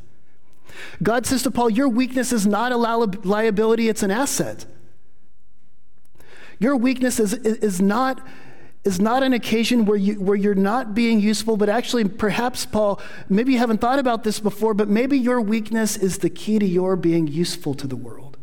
God 1.01 1.25
says 1.25 1.43
to 1.43 1.51
Paul, 1.51 1.69
Your 1.69 1.87
weakness 1.87 2.33
is 2.33 2.45
not 2.45 2.73
a 2.73 2.75
liability, 2.75 3.87
it's 3.87 4.03
an 4.03 4.11
asset. 4.11 4.65
Your 6.59 6.75
weakness 6.75 7.21
is, 7.21 7.35
is, 7.35 7.79
not, 7.79 8.27
is 8.83 8.99
not 8.99 9.23
an 9.23 9.31
occasion 9.31 9.85
where, 9.85 9.97
you, 9.97 10.15
where 10.15 10.35
you're 10.35 10.53
not 10.53 10.93
being 10.93 11.21
useful, 11.21 11.55
but 11.55 11.69
actually, 11.69 12.03
perhaps, 12.03 12.65
Paul, 12.65 12.99
maybe 13.29 13.53
you 13.53 13.59
haven't 13.59 13.79
thought 13.79 13.97
about 13.97 14.25
this 14.25 14.41
before, 14.41 14.73
but 14.73 14.89
maybe 14.89 15.17
your 15.17 15.39
weakness 15.39 15.95
is 15.95 16.17
the 16.17 16.29
key 16.29 16.59
to 16.59 16.65
your 16.65 16.97
being 16.97 17.27
useful 17.27 17.73
to 17.75 17.87
the 17.87 17.95
world. 17.95 18.35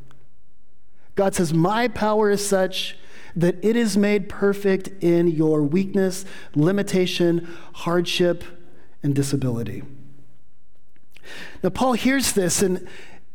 God 1.15 1.35
says, 1.35 1.53
My 1.53 1.89
power 1.89 2.31
is 2.31 2.49
such 2.49 2.97
that 3.37 3.57
it 3.65 3.77
is 3.77 3.97
made 3.97 4.29
perfect 4.29 4.89
in 5.03 5.29
your 5.29 5.63
weakness, 5.63 6.25
limitation, 6.55 7.49
hardship, 7.75 8.45
and 9.03 9.15
disability. 9.15 9.83
Now, 11.63 11.71
Paul 11.71 11.95
hears 11.95 12.33
this, 12.33 12.63
and, 12.63 12.87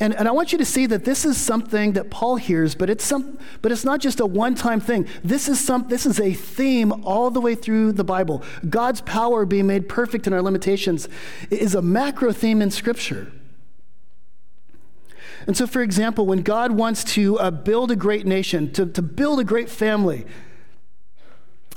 And, 0.02 0.16
and 0.16 0.30
I 0.30 0.32
want 0.32 0.54
you 0.54 0.58
to 0.60 0.66
see 0.66 0.88
that 0.88 1.04
this 1.04 1.26
is 1.26 1.36
something 1.36 1.92
that 1.94 2.10
Paul 2.10 2.38
hears, 2.38 2.74
but 2.74 2.90
it's, 2.90 3.04
some, 3.04 3.38
but 3.62 3.70
it's 3.74 3.84
not 3.84 4.00
just 4.00 4.22
a 4.22 4.26
one 4.26 4.56
time 4.56 4.80
thing. 4.80 5.08
This 5.26 5.50
is, 5.50 5.60
some, 5.60 5.90
this 5.90 6.06
is 6.06 6.22
a 6.22 6.34
theme 6.34 6.94
all 7.04 7.30
the 7.30 7.42
way 7.42 7.54
through 7.54 7.92
the 7.92 8.06
Bible. 8.06 8.42
God's 8.70 9.02
power 9.02 9.46
being 9.46 9.68
made 9.68 9.90
perfect 9.90 10.26
in 10.26 10.32
our 10.32 10.42
limitations 10.42 11.10
is 11.50 11.76
a 11.76 11.82
macro 11.82 12.32
theme 12.32 12.62
in 12.62 12.72
Scripture. 12.72 13.30
And 15.50 15.58
so, 15.58 15.66
for 15.66 15.82
example, 15.82 16.28
when 16.28 16.44
God 16.44 16.74
wants 16.74 17.04
to 17.16 17.40
uh, 17.40 17.50
build 17.50 17.90
a 17.90 17.96
great 17.96 18.28
nation, 18.28 18.72
to, 18.74 18.86
to 18.86 19.02
build 19.02 19.40
a 19.40 19.44
great 19.44 19.68
family, 19.68 20.28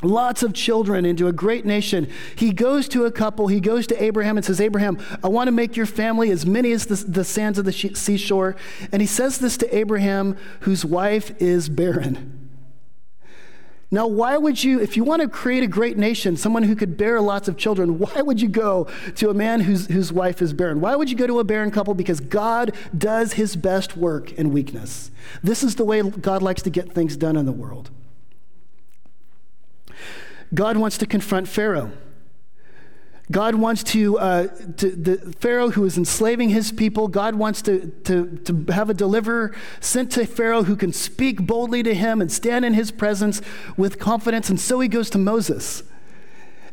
lots 0.02 0.42
of 0.42 0.52
children 0.52 1.06
into 1.06 1.26
a 1.26 1.32
great 1.32 1.64
nation. 1.64 2.06
He 2.36 2.52
goes 2.52 2.86
to 2.88 3.06
a 3.06 3.10
couple, 3.10 3.46
he 3.46 3.60
goes 3.60 3.86
to 3.86 4.02
Abraham 4.02 4.36
and 4.36 4.44
says, 4.44 4.60
Abraham, 4.60 4.98
I 5.24 5.28
want 5.28 5.48
to 5.48 5.52
make 5.52 5.74
your 5.74 5.86
family 5.86 6.30
as 6.30 6.44
many 6.44 6.70
as 6.72 6.84
the, 6.84 6.96
the 6.96 7.24
sands 7.24 7.58
of 7.58 7.64
the 7.64 7.72
seashore. 7.72 8.56
And 8.92 9.00
he 9.00 9.08
says 9.08 9.38
this 9.38 9.56
to 9.56 9.74
Abraham, 9.74 10.36
whose 10.60 10.84
wife 10.84 11.32
is 11.40 11.70
barren. 11.70 12.41
Now, 13.92 14.06
why 14.06 14.38
would 14.38 14.64
you, 14.64 14.80
if 14.80 14.96
you 14.96 15.04
want 15.04 15.20
to 15.20 15.28
create 15.28 15.62
a 15.62 15.66
great 15.66 15.98
nation, 15.98 16.38
someone 16.38 16.62
who 16.62 16.74
could 16.74 16.96
bear 16.96 17.20
lots 17.20 17.46
of 17.46 17.58
children, 17.58 17.98
why 17.98 18.22
would 18.22 18.40
you 18.40 18.48
go 18.48 18.88
to 19.16 19.28
a 19.28 19.34
man 19.34 19.60
whose, 19.60 19.86
whose 19.86 20.10
wife 20.10 20.40
is 20.40 20.54
barren? 20.54 20.80
Why 20.80 20.96
would 20.96 21.10
you 21.10 21.16
go 21.16 21.26
to 21.26 21.38
a 21.40 21.44
barren 21.44 21.70
couple? 21.70 21.92
Because 21.92 22.18
God 22.18 22.74
does 22.96 23.34
his 23.34 23.54
best 23.54 23.94
work 23.94 24.32
in 24.32 24.50
weakness. 24.50 25.10
This 25.42 25.62
is 25.62 25.74
the 25.74 25.84
way 25.84 26.02
God 26.02 26.42
likes 26.42 26.62
to 26.62 26.70
get 26.70 26.92
things 26.92 27.18
done 27.18 27.36
in 27.36 27.44
the 27.44 27.52
world. 27.52 27.90
God 30.54 30.78
wants 30.78 30.96
to 30.96 31.06
confront 31.06 31.46
Pharaoh. 31.46 31.92
God 33.30 33.54
wants 33.54 33.82
to, 33.84 34.18
uh, 34.18 34.46
to, 34.76 34.90
the 34.90 35.16
Pharaoh 35.38 35.70
who 35.70 35.84
is 35.84 35.96
enslaving 35.96 36.50
his 36.50 36.72
people, 36.72 37.08
God 37.08 37.34
wants 37.34 37.62
to, 37.62 37.86
to, 38.04 38.36
to 38.38 38.72
have 38.72 38.90
a 38.90 38.94
deliverer 38.94 39.54
sent 39.80 40.10
to 40.12 40.26
Pharaoh 40.26 40.64
who 40.64 40.76
can 40.76 40.92
speak 40.92 41.46
boldly 41.46 41.82
to 41.84 41.94
him 41.94 42.20
and 42.20 42.30
stand 42.30 42.64
in 42.64 42.74
his 42.74 42.90
presence 42.90 43.40
with 43.76 43.98
confidence. 43.98 44.50
And 44.50 44.60
so 44.60 44.80
he 44.80 44.88
goes 44.88 45.08
to 45.10 45.18
Moses. 45.18 45.82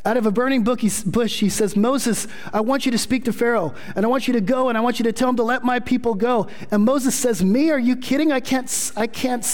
Out 0.06 0.18
of 0.18 0.26
a 0.26 0.32
burning 0.32 0.64
bush, 0.64 1.40
he 1.40 1.50
says, 1.50 1.76
Moses, 1.76 2.26
I 2.54 2.62
want 2.62 2.86
you 2.86 2.92
to 2.92 2.98
speak 2.98 3.26
to 3.26 3.34
Pharaoh, 3.34 3.76
and 3.96 4.06
I 4.06 4.10
want 4.10 4.28
you 4.28 4.34
to 4.34 4.42
go, 4.42 4.70
and 4.70 4.78
I 4.78 4.82
want 4.82 4.98
you 4.98 5.04
to 5.04 5.12
tell 5.12 5.30
him 5.30 5.36
to 5.36 5.44
let 5.44 5.64
my 5.64 5.80
people 5.80 6.16
go. 6.16 6.48
And 6.72 6.84
Moses 6.84 7.14
says, 7.14 7.44
Me? 7.44 7.70
Are 7.70 7.78
you 7.78 7.98
kidding? 7.98 8.32
I 8.32 8.40
can't, 8.40 8.92
I 8.96 9.08
can't, 9.08 9.46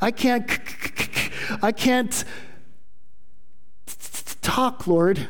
I 0.00 0.10
can't, 0.10 0.50
I 1.62 1.72
can't 1.72 2.24
talk, 4.40 4.86
Lord. 4.86 5.28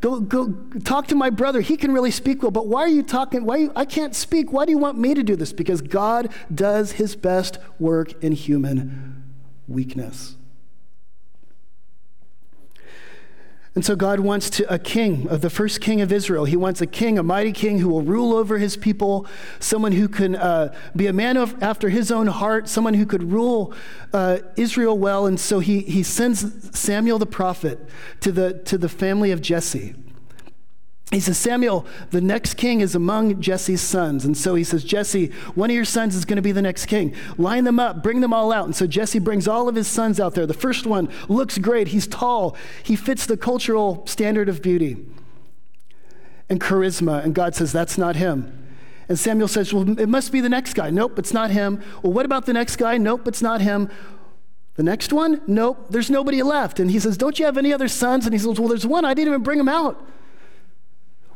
Go, 0.00 0.20
go 0.20 0.52
talk 0.84 1.08
to 1.08 1.16
my 1.16 1.30
brother. 1.30 1.60
He 1.60 1.76
can 1.76 1.92
really 1.92 2.12
speak 2.12 2.42
well. 2.42 2.52
But 2.52 2.68
why 2.68 2.82
are 2.82 2.88
you 2.88 3.02
talking? 3.02 3.44
Why 3.44 3.56
you, 3.56 3.72
I 3.74 3.84
can't 3.84 4.14
speak. 4.14 4.52
Why 4.52 4.64
do 4.64 4.70
you 4.70 4.78
want 4.78 4.96
me 4.96 5.14
to 5.14 5.22
do 5.22 5.34
this? 5.34 5.52
Because 5.52 5.82
God 5.82 6.32
does 6.54 6.92
his 6.92 7.16
best 7.16 7.58
work 7.78 8.22
in 8.22 8.32
human 8.32 9.24
weakness. 9.66 10.37
And 13.74 13.84
so 13.84 13.94
God 13.94 14.20
wants 14.20 14.50
to, 14.50 14.72
a 14.72 14.78
king 14.78 15.28
of 15.28 15.40
the 15.40 15.50
first 15.50 15.80
king 15.80 16.00
of 16.00 16.10
Israel. 16.10 16.46
He 16.46 16.56
wants 16.56 16.80
a 16.80 16.86
king, 16.86 17.18
a 17.18 17.22
mighty 17.22 17.52
king 17.52 17.78
who 17.78 17.88
will 17.88 18.02
rule 18.02 18.34
over 18.34 18.58
his 18.58 18.76
people, 18.76 19.26
someone 19.60 19.92
who 19.92 20.08
can 20.08 20.34
uh, 20.34 20.74
be 20.96 21.06
a 21.06 21.12
man 21.12 21.36
of, 21.36 21.62
after 21.62 21.88
his 21.88 22.10
own 22.10 22.26
heart, 22.26 22.68
someone 22.68 22.94
who 22.94 23.06
could 23.06 23.30
rule 23.30 23.72
uh, 24.12 24.38
Israel 24.56 24.98
well. 24.98 25.26
And 25.26 25.38
so 25.38 25.60
he, 25.60 25.80
he 25.80 26.02
sends 26.02 26.76
Samuel 26.78 27.18
the 27.18 27.26
prophet 27.26 27.78
to 28.20 28.32
the, 28.32 28.54
to 28.64 28.78
the 28.78 28.88
family 28.88 29.30
of 29.30 29.40
Jesse. 29.40 29.94
He 31.10 31.20
says, 31.20 31.38
Samuel, 31.38 31.86
the 32.10 32.20
next 32.20 32.54
king 32.54 32.82
is 32.82 32.94
among 32.94 33.40
Jesse's 33.40 33.80
sons. 33.80 34.26
And 34.26 34.36
so 34.36 34.54
he 34.54 34.62
says, 34.62 34.84
Jesse, 34.84 35.28
one 35.54 35.70
of 35.70 35.74
your 35.74 35.86
sons 35.86 36.14
is 36.14 36.26
going 36.26 36.36
to 36.36 36.42
be 36.42 36.52
the 36.52 36.60
next 36.60 36.84
king. 36.84 37.14
Line 37.38 37.64
them 37.64 37.80
up, 37.80 38.02
bring 38.02 38.20
them 38.20 38.34
all 38.34 38.52
out. 38.52 38.66
And 38.66 38.76
so 38.76 38.86
Jesse 38.86 39.18
brings 39.18 39.48
all 39.48 39.70
of 39.70 39.74
his 39.74 39.88
sons 39.88 40.20
out 40.20 40.34
there. 40.34 40.44
The 40.44 40.52
first 40.52 40.86
one 40.86 41.08
looks 41.28 41.56
great. 41.56 41.88
He's 41.88 42.06
tall, 42.06 42.56
he 42.82 42.94
fits 42.94 43.24
the 43.24 43.38
cultural 43.38 44.06
standard 44.06 44.50
of 44.50 44.60
beauty 44.60 44.98
and 46.50 46.60
charisma. 46.60 47.24
And 47.24 47.34
God 47.34 47.54
says, 47.54 47.72
That's 47.72 47.96
not 47.96 48.16
him. 48.16 48.66
And 49.08 49.18
Samuel 49.18 49.48
says, 49.48 49.72
Well, 49.72 49.98
it 49.98 50.10
must 50.10 50.30
be 50.30 50.42
the 50.42 50.50
next 50.50 50.74
guy. 50.74 50.90
Nope, 50.90 51.18
it's 51.18 51.32
not 51.32 51.50
him. 51.50 51.82
Well, 52.02 52.12
what 52.12 52.26
about 52.26 52.44
the 52.44 52.52
next 52.52 52.76
guy? 52.76 52.98
Nope, 52.98 53.26
it's 53.26 53.40
not 53.40 53.62
him. 53.62 53.90
The 54.74 54.82
next 54.82 55.10
one? 55.12 55.40
Nope, 55.46 55.86
there's 55.88 56.10
nobody 56.10 56.42
left. 56.42 56.78
And 56.78 56.90
he 56.90 57.00
says, 57.00 57.16
Don't 57.16 57.38
you 57.38 57.46
have 57.46 57.56
any 57.56 57.72
other 57.72 57.88
sons? 57.88 58.26
And 58.26 58.34
he 58.34 58.38
says, 58.38 58.60
Well, 58.60 58.68
there's 58.68 58.86
one. 58.86 59.06
I 59.06 59.14
didn't 59.14 59.28
even 59.28 59.42
bring 59.42 59.58
him 59.58 59.70
out. 59.70 60.06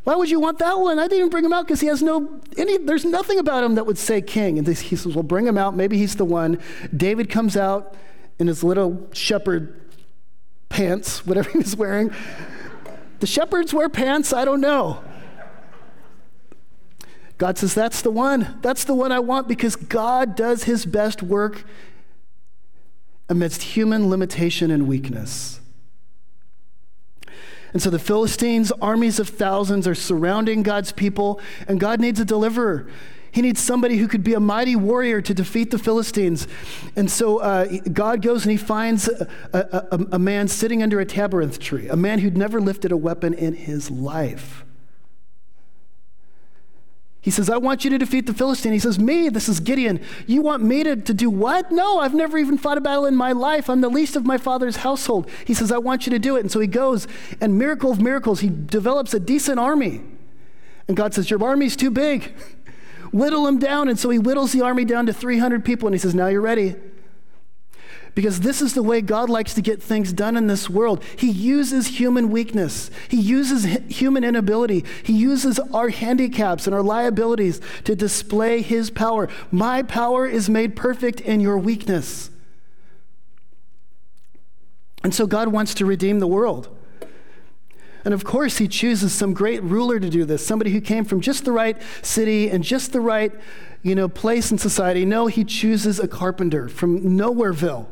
Why 0.04 0.16
would 0.16 0.30
you 0.30 0.40
want 0.40 0.58
that 0.58 0.78
one? 0.78 0.98
I 0.98 1.06
didn't 1.06 1.28
bring 1.28 1.44
him 1.44 1.52
out 1.52 1.64
because 1.64 1.80
he 1.80 1.86
has 1.86 2.02
no, 2.02 2.40
any, 2.56 2.76
there's 2.76 3.04
nothing 3.04 3.38
about 3.38 3.62
him 3.62 3.76
that 3.76 3.86
would 3.86 3.98
say 3.98 4.20
king. 4.20 4.58
And 4.58 4.66
he 4.66 4.96
says, 4.96 5.14
well, 5.14 5.22
bring 5.22 5.46
him 5.46 5.56
out. 5.56 5.76
Maybe 5.76 5.96
he's 5.96 6.16
the 6.16 6.24
one. 6.24 6.58
David 6.96 7.30
comes 7.30 7.56
out 7.56 7.94
in 8.38 8.48
his 8.48 8.64
little 8.64 9.08
shepherd 9.12 9.80
pants, 10.68 11.24
whatever 11.26 11.50
he 11.50 11.58
was 11.58 11.76
wearing. 11.76 12.10
The 13.20 13.26
shepherds 13.26 13.72
wear 13.72 13.88
pants? 13.88 14.32
I 14.32 14.44
don't 14.44 14.60
know. 14.60 15.02
God 17.38 17.58
says, 17.58 17.74
That's 17.74 18.02
the 18.02 18.10
one. 18.10 18.58
That's 18.62 18.84
the 18.84 18.94
one 18.94 19.12
I 19.12 19.20
want 19.20 19.46
because 19.46 19.76
God 19.76 20.34
does 20.34 20.64
his 20.64 20.84
best 20.84 21.22
work 21.22 21.64
amidst 23.28 23.62
human 23.62 24.08
limitation 24.10 24.70
and 24.70 24.88
weakness. 24.88 25.60
And 27.72 27.80
so 27.80 27.90
the 27.90 27.98
Philistines, 27.98 28.70
armies 28.82 29.18
of 29.18 29.28
thousands, 29.28 29.86
are 29.86 29.94
surrounding 29.94 30.62
God's 30.62 30.92
people, 30.92 31.40
and 31.66 31.80
God 31.80 32.00
needs 32.00 32.20
a 32.20 32.24
deliverer. 32.24 32.86
He 33.30 33.40
needs 33.40 33.60
somebody 33.60 33.96
who 33.96 34.08
could 34.08 34.22
be 34.22 34.34
a 34.34 34.40
mighty 34.40 34.76
warrior 34.76 35.22
to 35.22 35.32
defeat 35.32 35.70
the 35.70 35.78
Philistines. 35.78 36.46
And 36.94 37.10
so 37.10 37.38
uh, 37.38 37.66
God 37.92 38.20
goes 38.20 38.44
and 38.44 38.50
he 38.50 38.58
finds 38.58 39.08
a, 39.08 39.26
a, 39.54 40.06
a, 40.12 40.18
man 40.18 40.48
sitting 40.48 40.82
under 40.82 41.00
a 41.00 41.06
tabernacle 41.06 41.56
tree, 41.56 41.88
a 41.88 41.96
man 41.96 42.18
who'd 42.18 42.36
never 42.36 42.60
lifted 42.60 42.92
a 42.92 42.96
weapon 42.96 43.32
in 43.32 43.54
his 43.54 43.90
life. 43.90 44.66
He 47.22 47.30
says, 47.30 47.48
I 47.48 47.56
want 47.56 47.84
you 47.84 47.90
to 47.90 47.98
defeat 47.98 48.26
the 48.26 48.34
Philistine. 48.34 48.72
He 48.72 48.80
says, 48.80 48.98
Me, 48.98 49.28
this 49.28 49.48
is 49.48 49.60
Gideon. 49.60 50.00
You 50.26 50.42
want 50.42 50.64
me 50.64 50.82
to, 50.82 50.96
to 50.96 51.14
do 51.14 51.30
what? 51.30 51.70
No, 51.70 52.00
I've 52.00 52.14
never 52.14 52.36
even 52.36 52.58
fought 52.58 52.78
a 52.78 52.80
battle 52.80 53.06
in 53.06 53.14
my 53.14 53.30
life. 53.30 53.70
I'm 53.70 53.80
the 53.80 53.88
least 53.88 54.16
of 54.16 54.26
my 54.26 54.38
father's 54.38 54.76
household. 54.76 55.30
He 55.46 55.54
says, 55.54 55.70
I 55.70 55.78
want 55.78 56.04
you 56.04 56.10
to 56.10 56.18
do 56.18 56.36
it. 56.36 56.40
And 56.40 56.50
so 56.50 56.58
he 56.58 56.66
goes, 56.66 57.06
and 57.40 57.56
miracle 57.56 57.92
of 57.92 58.00
miracles, 58.00 58.40
he 58.40 58.50
develops 58.50 59.14
a 59.14 59.20
decent 59.20 59.60
army. 59.60 60.00
And 60.88 60.96
God 60.96 61.14
says, 61.14 61.30
Your 61.30 61.42
army's 61.44 61.76
too 61.76 61.92
big. 61.92 62.34
Whittle 63.12 63.46
him 63.46 63.60
down. 63.60 63.88
And 63.88 63.98
so 63.98 64.10
he 64.10 64.18
whittles 64.18 64.50
the 64.50 64.62
army 64.62 64.84
down 64.84 65.06
to 65.06 65.12
300 65.12 65.64
people. 65.64 65.86
And 65.86 65.94
he 65.94 66.00
says, 66.00 66.16
Now 66.16 66.26
you're 66.26 66.40
ready 66.40 66.74
because 68.14 68.40
this 68.40 68.60
is 68.60 68.74
the 68.74 68.82
way 68.82 69.00
God 69.00 69.30
likes 69.30 69.54
to 69.54 69.62
get 69.62 69.82
things 69.82 70.12
done 70.12 70.36
in 70.36 70.46
this 70.46 70.68
world. 70.68 71.02
He 71.16 71.30
uses 71.30 71.98
human 71.98 72.30
weakness, 72.30 72.90
He 73.08 73.20
uses 73.20 73.64
human 73.88 74.24
inability, 74.24 74.84
He 75.02 75.14
uses 75.14 75.58
our 75.72 75.88
handicaps 75.88 76.66
and 76.66 76.74
our 76.74 76.82
liabilities 76.82 77.60
to 77.84 77.96
display 77.96 78.62
His 78.62 78.90
power. 78.90 79.28
My 79.50 79.82
power 79.82 80.26
is 80.26 80.50
made 80.50 80.76
perfect 80.76 81.20
in 81.20 81.40
your 81.40 81.58
weakness. 81.58 82.30
And 85.02 85.14
so 85.14 85.26
God 85.26 85.48
wants 85.48 85.74
to 85.74 85.86
redeem 85.86 86.20
the 86.20 86.26
world. 86.26 86.68
And 88.04 88.12
of 88.12 88.24
course, 88.24 88.58
he 88.58 88.66
chooses 88.66 89.12
some 89.12 89.32
great 89.32 89.62
ruler 89.62 90.00
to 90.00 90.10
do 90.10 90.24
this, 90.24 90.44
somebody 90.44 90.72
who 90.72 90.80
came 90.80 91.04
from 91.04 91.20
just 91.20 91.44
the 91.44 91.52
right 91.52 91.80
city 92.02 92.50
and 92.50 92.64
just 92.64 92.92
the 92.92 93.00
right, 93.00 93.32
you 93.82 93.94
know, 93.94 94.08
place 94.08 94.50
in 94.50 94.58
society. 94.58 95.04
No, 95.04 95.28
he 95.28 95.44
chooses 95.44 96.00
a 96.00 96.08
carpenter 96.08 96.68
from 96.68 97.00
Nowhereville 97.00 97.86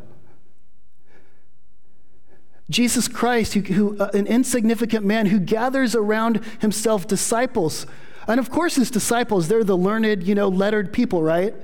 Jesus 2.70 3.08
Christ, 3.08 3.54
who, 3.54 3.60
who 3.60 3.98
uh, 3.98 4.10
an 4.14 4.26
insignificant 4.26 5.04
man 5.04 5.26
who 5.26 5.40
gathers 5.40 5.94
around 5.94 6.42
himself 6.60 7.06
disciples. 7.06 7.84
And 8.26 8.38
of 8.38 8.50
course, 8.50 8.76
his 8.76 8.90
disciples, 8.90 9.48
they're 9.48 9.64
the 9.64 9.76
learned, 9.76 10.22
you 10.22 10.34
know, 10.34 10.48
lettered 10.48 10.92
people, 10.92 11.22
right? 11.22 11.54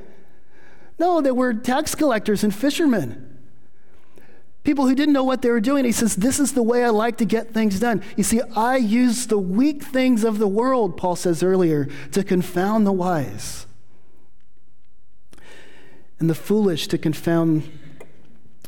No, 0.98 1.20
they 1.20 1.30
were 1.30 1.54
tax 1.54 1.94
collectors 1.94 2.42
and 2.42 2.54
fishermen. 2.54 3.22
People 4.64 4.88
who 4.88 4.96
didn't 4.96 5.12
know 5.12 5.22
what 5.22 5.42
they 5.42 5.50
were 5.50 5.60
doing. 5.60 5.84
He 5.84 5.92
says, 5.92 6.16
This 6.16 6.40
is 6.40 6.54
the 6.54 6.62
way 6.62 6.84
I 6.84 6.88
like 6.88 7.18
to 7.18 7.24
get 7.24 7.54
things 7.54 7.78
done. 7.78 8.02
You 8.16 8.24
see, 8.24 8.40
I 8.56 8.76
use 8.76 9.28
the 9.28 9.38
weak 9.38 9.84
things 9.84 10.24
of 10.24 10.38
the 10.38 10.48
world, 10.48 10.96
Paul 10.96 11.14
says 11.14 11.40
earlier, 11.40 11.88
to 12.10 12.24
confound 12.24 12.84
the 12.84 12.92
wise, 12.92 13.66
and 16.18 16.28
the 16.28 16.34
foolish 16.34 16.88
to 16.88 16.98
confound 16.98 17.70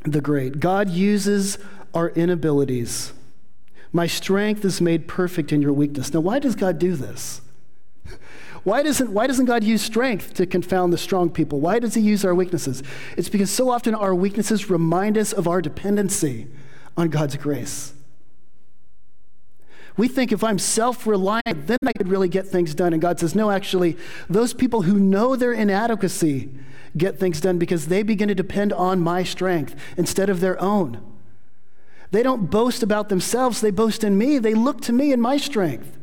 the 0.05 0.21
great. 0.21 0.61
God 0.61 0.89
uses 0.89 1.59
our 1.95 2.11
inabilities. 2.11 3.13
My 3.93 4.07
strength 4.07 4.65
is 4.65 4.81
made 4.81 5.09
perfect 5.09 5.53
in 5.53 5.63
your 5.63 5.73
weakness. 5.73 6.13
Now, 6.13 6.21
why 6.21 6.39
does 6.39 6.55
God 6.55 6.79
do 6.79 6.95
this? 6.95 7.41
Why 8.65 8.83
doesn't, 8.83 9.11
why 9.11 9.27
doesn't 9.27 9.47
God 9.47 9.65
use 9.65 9.81
strength 9.81 10.35
to 10.35 10.47
confound 10.47 10.93
the 10.93 10.99
strong 10.99 11.31
people? 11.31 11.61
Why 11.61 11.79
does 11.79 11.95
He 11.95 12.01
use 12.03 12.25
our 12.25 12.35
weaknesses? 12.35 12.83
It's 13.17 13.29
because 13.29 13.51
so 13.51 13.71
often 13.71 13.95
our 13.95 14.15
weaknesses 14.15 14.69
remind 14.69 15.17
us 15.17 15.33
of 15.33 15.49
our 15.49 15.63
dependency 15.63 16.49
on 16.97 17.09
God's 17.09 17.37
grace. 17.37 17.95
We 19.97 20.07
think 20.07 20.33
if 20.33 20.45
I'm 20.45 20.59
self 20.59 21.07
reliant, 21.07 21.67
then 21.67 21.79
I 21.85 21.93
could 21.93 22.09
really 22.09 22.29
get 22.29 22.47
things 22.47 22.75
done. 22.75 22.93
And 22.93 23.03
God 23.03 23.19
says, 23.19 23.35
no, 23.35 23.51
actually, 23.51 23.97
those 24.29 24.55
people 24.55 24.83
who 24.83 24.99
know 24.99 25.35
their 25.35 25.53
inadequacy 25.53 26.51
get 26.97 27.19
things 27.19 27.41
done 27.41 27.59
because 27.59 27.87
they 27.87 28.03
begin 28.03 28.29
to 28.29 28.35
depend 28.35 28.73
on 28.73 29.01
my 29.01 29.23
strength 29.23 29.75
instead 29.97 30.29
of 30.31 30.41
their 30.41 30.61
own. 30.61 31.01
They 32.11 32.23
don't 32.23 32.51
boast 32.51 32.83
about 32.83 33.09
themselves, 33.09 33.61
they 33.61 33.71
boast 33.71 34.03
in 34.03 34.17
me. 34.17 34.39
They 34.39 34.55
look 34.55 34.81
to 34.83 34.93
me 34.93 35.13
and 35.13 35.21
my 35.21 35.37
strength. 35.37 35.99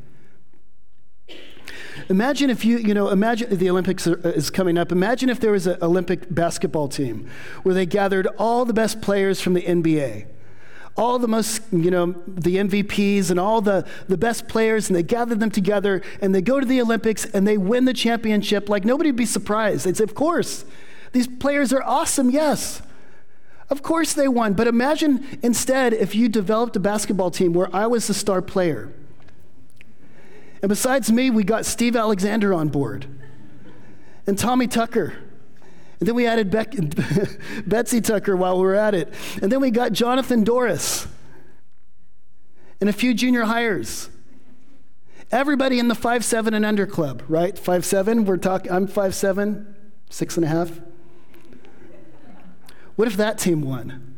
Imagine 2.10 2.50
if 2.50 2.63
you, 2.63 2.78
you 2.78 2.94
know, 2.94 3.10
imagine 3.10 3.56
the 3.58 3.70
Olympics 3.70 4.06
is 4.06 4.52
coming 4.52 4.78
up. 4.78 4.91
Imagine 4.91 5.30
if 5.30 5.39
there 5.39 5.52
was 5.52 5.65
an 5.65 5.78
Olympic 5.82 6.34
basketball 6.34 6.88
team 6.88 7.28
where 7.63 7.74
they 7.74 7.86
gathered 7.86 8.28
all 8.38 8.65
the 8.65 8.74
best 8.74 9.02
players 9.02 9.41
from 9.41 9.54
the 9.54 9.62
NBA, 9.62 10.28
all 10.96 11.18
the 11.18 11.28
most, 11.28 11.63
you 11.72 11.89
know, 11.89 12.13
the 12.28 12.58
MVPs 12.58 13.32
and 13.32 13.39
all 13.39 13.60
the, 13.60 13.88
the 14.08 14.18
best 14.18 14.48
players, 14.48 14.88
and 14.88 14.96
they 14.96 15.04
gathered 15.04 15.39
them 15.39 15.50
together 15.50 16.04
and 16.22 16.36
they 16.36 16.41
go 16.41 16.60
to 16.60 16.65
the 16.65 16.80
Olympics 16.80 17.26
and 17.26 17.48
they 17.48 17.58
win 17.58 17.86
the 17.86 17.94
championship. 17.94 18.70
Like 18.70 18.86
nobody 18.86 19.10
would 19.10 19.18
be 19.18 19.26
surprised. 19.26 19.86
They'd 19.86 19.98
say, 19.98 20.04
Of 20.04 20.13
course, 20.13 20.63
these 21.12 21.28
players 21.28 21.74
are 21.74 21.82
awesome, 21.82 22.30
yes. 22.30 22.84
Of 23.69 23.82
course 23.82 24.13
they 24.13 24.28
won. 24.28 24.54
But 24.54 24.67
imagine 24.67 25.39
instead 25.41 25.93
if 25.93 26.13
you 26.15 26.30
developed 26.30 26.75
a 26.75 26.80
basketball 26.80 27.32
team 27.32 27.54
where 27.54 27.73
I 27.75 27.88
was 27.88 28.08
the 28.08 28.13
star 28.13 28.41
player 28.41 28.93
and 30.65 30.69
besides 30.69 31.12
me, 31.12 31.30
we 31.30 31.43
got 31.43 31.63
Steve 31.63 31.95
Alexander 31.95 32.51
on 32.51 32.69
board 32.69 33.06
and 34.25 34.36
Tommy 34.36 34.65
Tucker. 34.65 35.13
And 35.99 36.08
then 36.08 36.15
we 36.15 36.25
added 36.25 36.49
Betsy 37.67 38.01
Tucker 38.01 38.36
while 38.36 38.58
we 38.58 38.63
were 38.63 38.73
at 38.73 38.95
it. 38.95 39.13
And 39.43 39.51
then 39.51 39.62
we 39.62 39.69
got 39.69 39.91
Jonathan 39.91 40.43
Doris 40.43 41.08
and 42.82 42.89
a 42.89 42.93
few 42.93 43.13
junior 43.13 43.43
hires. 43.43 44.10
Everybody 45.32 45.78
in 45.78 45.88
the 45.88 45.93
five 45.93 46.25
seven 46.25 46.56
and 46.56 46.65
under 46.65 46.88
club, 46.88 47.21
right? 47.28 47.60
Five 47.60 47.86
seven. 47.86 48.25
We're 48.25 48.38
talking. 48.38 48.71
I'm 48.71 48.88
five 48.88 49.13
seven, 49.13 49.75
six 50.10 50.36
and 50.36 50.45
a 50.45 50.49
half. 50.49 50.80
What 52.95 53.08
if 53.08 53.17
that 53.17 53.38
team 53.38 53.62
won? 53.62 54.13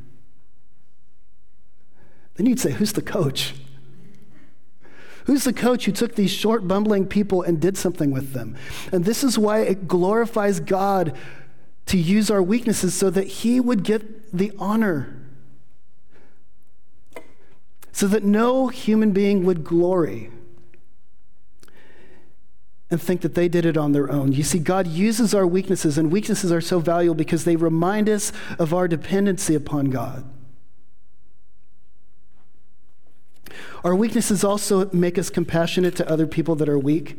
Then 2.36 2.46
you'd 2.46 2.60
say, 2.60 2.72
"Who's 2.72 2.94
the 2.94 3.02
coach?" 3.02 3.56
Who's 5.26 5.44
the 5.44 5.52
coach 5.52 5.84
who 5.84 5.92
took 5.92 6.16
these 6.16 6.32
short, 6.32 6.70
bumbling 6.70 7.06
people 7.06 7.42
and 7.42 7.60
did 7.60 7.76
something 7.76 8.12
with 8.12 8.32
them? 8.32 8.56
And 8.94 9.04
this 9.04 9.26
is 9.26 9.38
why 9.38 9.60
it 9.60 9.86
glorifies 9.86 10.62
God 10.62 11.18
to 11.88 11.98
use 11.98 12.32
our 12.32 12.42
weaknesses 12.42 12.94
so 12.94 13.10
that 13.10 13.28
He 13.28 13.60
would 13.60 13.84
get 13.84 14.32
the 14.32 14.54
honor. 14.58 15.20
So 17.92 18.08
that 18.08 18.24
no 18.24 18.70
human 18.70 19.12
being 19.12 19.44
would 19.44 19.66
glory 19.66 20.32
and 22.90 23.02
think 23.02 23.22
that 23.22 23.36
they 23.36 23.50
did 23.50 23.66
it 23.66 23.78
on 23.78 23.92
their 23.92 24.10
own. 24.10 24.32
You 24.32 24.44
see, 24.44 24.60
God 24.60 24.88
uses 24.88 25.34
our 25.34 25.46
weaknesses, 25.46 25.98
and 25.98 26.12
weaknesses 26.12 26.52
are 26.52 26.62
so 26.62 26.80
valuable 26.80 27.16
because 27.16 27.44
they 27.44 27.56
remind 27.56 28.08
us 28.10 28.32
of 28.58 28.74
our 28.74 28.88
dependency 28.88 29.56
upon 29.56 29.90
God. 29.90 30.24
Our 33.84 33.96
weaknesses 33.96 34.44
also 34.44 34.90
make 34.92 35.18
us 35.18 35.30
compassionate 35.30 35.96
to 35.98 36.10
other 36.10 36.28
people 36.28 36.56
that 36.56 36.70
are 36.70 36.80
weak. 36.80 37.18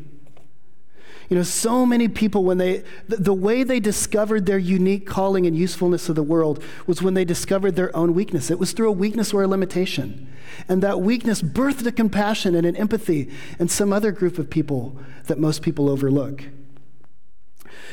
You 1.29 1.37
know, 1.37 1.43
so 1.43 1.85
many 1.85 2.09
people, 2.09 2.43
when 2.43 2.57
they, 2.57 2.85
the, 3.07 3.17
the, 3.17 3.35
way 3.35 3.62
they 3.62 3.81
discovered 3.81 4.47
their 4.47 4.59
unique 4.59 5.07
calling 5.07 5.47
and 5.47 5.55
usefulness 5.55 6.09
of 6.09 6.14
the 6.14 6.23
world 6.23 6.62
was 6.87 7.03
when 7.03 7.12
they 7.12 7.27
discovered 7.27 7.77
their 7.77 7.95
own 7.95 8.14
weakness. 8.14 8.51
It 8.51 8.59
was 8.59 8.73
through 8.73 8.88
a 8.88 8.93
weakness 8.93 9.35
or 9.35 9.43
a 9.43 9.47
limitation. 9.47 10.33
And 10.69 10.83
that 10.83 11.03
weakness 11.03 11.43
birthed 11.43 11.87
a 11.87 11.93
compassion 11.93 12.55
and 12.55 12.67
an 12.67 12.77
empathy 12.77 13.31
in 13.59 13.69
some 13.69 13.93
other 13.93 14.11
group 14.11 14.38
of 14.38 14.49
people 14.49 14.97
that 15.27 15.38
most 15.38 15.61
people 15.61 15.91
overlook. 15.91 16.45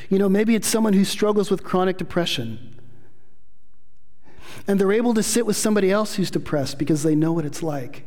You 0.10 0.18
know, 0.18 0.30
maybe 0.30 0.56
it's 0.56 0.68
someone 0.68 0.94
who 0.94 1.04
struggles 1.04 1.52
with 1.52 1.64
chronic 1.64 1.98
depression. 1.98 2.80
And 4.66 4.80
they're 4.80 4.94
able 4.94 5.14
to 5.14 5.24
sit 5.24 5.46
with 5.46 5.58
somebody 5.58 5.92
else 5.92 6.16
who's 6.16 6.32
depressed 6.32 6.80
because 6.80 7.04
they 7.04 7.16
know 7.16 7.34
what 7.34 7.44
it's 7.44 7.62
like. 7.62 8.06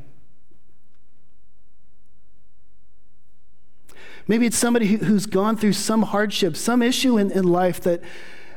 Maybe 4.29 4.45
it's 4.45 4.59
somebody 4.59 4.87
who's 4.87 5.25
gone 5.25 5.57
through 5.57 5.73
some 5.73 6.03
hardship, 6.03 6.55
some 6.55 6.83
issue 6.83 7.17
in, 7.17 7.31
in 7.31 7.45
life 7.45 7.81
that, 7.81 8.03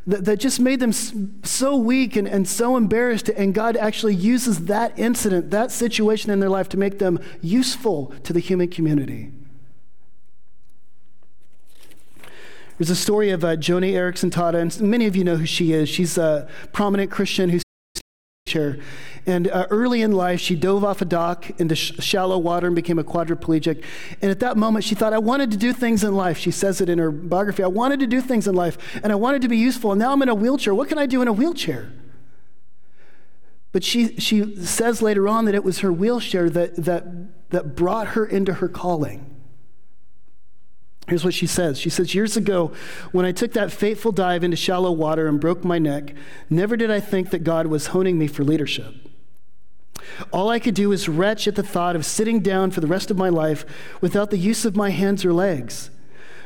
that, 0.06 0.26
that, 0.26 0.40
just 0.42 0.60
made 0.60 0.82
them 0.82 0.92
so 0.92 1.78
weak 1.78 2.18
and, 2.18 2.28
and 2.28 2.46
so 2.46 2.76
embarrassed. 2.76 3.30
And 3.30 3.54
God 3.54 3.78
actually 3.78 4.16
uses 4.16 4.66
that 4.66 5.00
incident, 5.00 5.50
that 5.52 5.72
situation 5.72 6.30
in 6.30 6.42
their 6.42 6.50
life 6.50 6.68
to 6.70 6.78
make 6.78 7.00
them 7.00 7.20
useful 7.42 8.14
to 8.24 8.34
the 8.34 8.42
human 8.42 8.68
community. 8.68 9.32
There's 12.78 12.90
a 12.90 12.96
story 12.96 13.30
of 13.30 13.46
uh, 13.46 13.56
Joni 13.56 13.94
Eareckson 13.94 14.30
Tada, 14.30 14.60
and 14.60 14.82
many 14.82 15.06
of 15.06 15.16
you 15.16 15.24
know 15.24 15.38
who 15.38 15.46
she 15.46 15.72
is. 15.72 15.88
She's 15.88 16.18
a 16.18 16.50
prominent 16.74 17.12
Christian 17.12 17.50
who's. 17.50 17.62
And 19.26 19.48
uh, 19.48 19.68
early 19.70 20.02
in 20.02 20.12
life, 20.12 20.40
she 20.40 20.56
dove 20.56 20.84
off 20.84 21.02
a 21.02 21.06
dock 21.06 21.60
into 21.60 21.76
sh- 21.76 21.94
shallow 22.00 22.38
water 22.38 22.68
and 22.68 22.76
became 22.76 22.98
a 22.98 23.04
quadriplegic. 23.04 23.84
And 24.22 24.32
at 24.32 24.40
that 24.40 24.58
moment, 24.58 24.84
she 24.84 24.96
thought, 24.96 25.14
I 25.14 25.20
wanted 25.20 25.52
to 25.52 25.58
do 25.58 25.74
things 25.74 26.04
in 26.04 26.16
life. 26.16 26.38
She 26.38 26.50
says 26.50 26.82
it 26.82 26.90
in 26.90 26.98
her 26.98 27.12
biography 27.12 27.64
I 27.64 27.68
wanted 27.68 28.00
to 28.00 28.08
do 28.08 28.20
things 28.20 28.48
in 28.48 28.56
life, 28.56 28.78
and 29.04 29.12
I 29.12 29.16
wanted 29.16 29.44
to 29.44 29.48
be 29.48 29.58
useful. 29.58 29.92
And 29.92 30.00
now 30.00 30.12
I'm 30.12 30.22
in 30.22 30.30
a 30.30 30.36
wheelchair. 30.36 30.74
What 30.74 30.90
can 30.90 30.98
I 30.98 31.06
do 31.06 31.22
in 31.22 31.28
a 31.28 31.34
wheelchair? 31.34 31.92
But 33.72 33.84
she, 33.84 34.18
she 34.18 34.56
says 34.58 35.02
later 35.02 35.28
on 35.28 35.46
that 35.46 35.56
it 35.56 35.64
was 35.64 35.80
her 35.80 35.94
wheelchair 35.94 36.50
that, 36.50 36.76
that, 36.78 37.50
that 37.52 37.76
brought 37.76 38.10
her 38.10 38.26
into 38.26 38.56
her 38.56 38.68
calling. 38.68 39.28
Here's 41.08 41.26
what 41.26 41.34
she 41.34 41.48
says. 41.48 41.80
She 41.80 41.90
says, 41.90 42.16
Years 42.16 42.38
ago, 42.38 42.72
when 43.12 43.26
I 43.26 43.32
took 43.32 43.54
that 43.54 43.72
fateful 43.72 44.12
dive 44.12 44.44
into 44.44 44.58
shallow 44.58 44.92
water 44.92 45.28
and 45.28 45.40
broke 45.40 45.64
my 45.64 45.78
neck, 45.78 46.14
never 46.50 46.78
did 46.78 46.92
I 46.92 47.00
think 47.00 47.32
that 47.32 47.44
God 47.44 47.68
was 47.68 47.88
honing 47.88 48.18
me 48.18 48.28
for 48.28 48.44
leadership. 48.44 49.11
All 50.32 50.50
I 50.50 50.60
could 50.60 50.76
do 50.76 50.90
was 50.90 51.10
retch 51.10 51.48
at 51.48 51.56
the 51.56 51.64
thought 51.64 51.96
of 51.96 52.06
sitting 52.06 52.42
down 52.42 52.72
for 52.72 52.82
the 52.82 52.88
rest 52.88 53.12
of 53.12 53.18
my 53.18 53.30
life 53.30 53.66
without 54.02 54.30
the 54.30 54.38
use 54.38 54.66
of 54.66 54.76
my 54.76 54.90
hands 54.90 55.26
or 55.26 55.34
legs. 55.34 55.90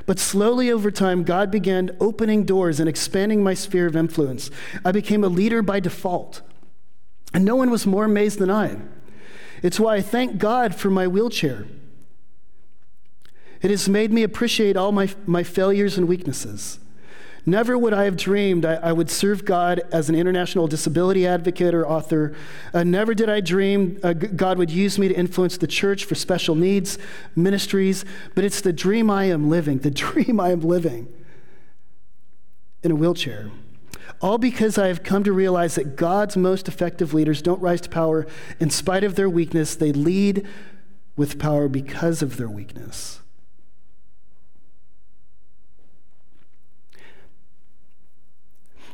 But 0.06 0.20
slowly 0.20 0.72
over 0.72 0.92
time, 0.92 1.24
God 1.24 1.50
began 1.50 1.96
opening 2.00 2.46
doors 2.46 2.80
and 2.80 2.88
expanding 2.88 3.44
my 3.44 3.54
sphere 3.54 3.88
of 3.88 3.96
influence. 3.96 4.52
I 4.84 4.92
became 4.92 5.24
a 5.24 5.30
leader 5.30 5.62
by 5.62 5.80
default. 5.80 6.42
And 7.34 7.44
no 7.44 7.56
one 7.56 7.72
was 7.72 7.88
more 7.88 8.06
amazed 8.06 8.40
than 8.40 8.52
I. 8.52 8.78
It's 9.64 9.80
why 9.80 9.96
I 9.96 10.02
thank 10.02 10.38
God 10.38 10.76
for 10.76 10.90
my 10.90 11.08
wheelchair. 11.08 11.66
It 13.62 13.72
has 13.72 13.90
made 13.90 14.14
me 14.14 14.22
appreciate 14.22 14.78
all 14.78 14.92
my, 14.92 15.10
my 15.26 15.44
failures 15.44 15.98
and 15.98 16.08
weaknesses. 16.08 16.80
Never 17.46 17.78
would 17.78 17.94
I 17.94 18.06
have 18.06 18.18
dreamed 18.18 18.66
I, 18.66 18.76
I 18.76 18.92
would 18.92 19.10
serve 19.10 19.46
God 19.46 19.82
as 19.92 20.10
an 20.10 20.16
international 20.16 20.68
disability 20.68 21.28
advocate 21.28 21.76
or 21.76 21.88
author. 21.88 22.36
Uh, 22.74 22.84
never 22.84 23.14
did 23.14 23.30
I 23.30 23.40
dream 23.40 24.00
uh, 24.04 24.14
God 24.14 24.58
would 24.58 24.72
use 24.72 24.98
me 24.98 25.08
to 25.08 25.14
influence 25.14 25.58
the 25.58 25.68
church 25.68 26.06
for 26.06 26.16
special 26.16 26.56
needs 26.56 26.98
ministries, 27.36 28.04
but 28.34 28.44
it's 28.44 28.62
the 28.62 28.74
dream 28.74 29.12
I 29.12 29.26
am 29.26 29.50
living, 29.50 29.80
the 29.80 29.92
dream 30.06 30.40
I 30.40 30.50
am 30.50 30.62
living 30.62 31.08
in 32.82 32.92
a 32.92 32.96
wheelchair. 32.96 33.52
All 34.22 34.38
because 34.38 34.78
I 34.78 34.88
have 34.88 35.04
come 35.04 35.24
to 35.24 35.34
realize 35.34 35.76
that 35.76 35.96
God's 35.96 36.38
most 36.38 36.68
effective 36.68 37.14
leaders 37.14 37.42
don't 37.42 37.62
rise 37.62 37.82
to 37.82 37.90
power 37.90 38.26
in 38.60 38.70
spite 38.70 39.04
of 39.04 39.16
their 39.16 39.30
weakness, 39.30 39.76
they 39.76 39.92
lead 39.92 40.48
with 41.16 41.38
power 41.38 41.68
because 41.68 42.22
of 42.22 42.38
their 42.38 42.50
weakness. 42.50 43.20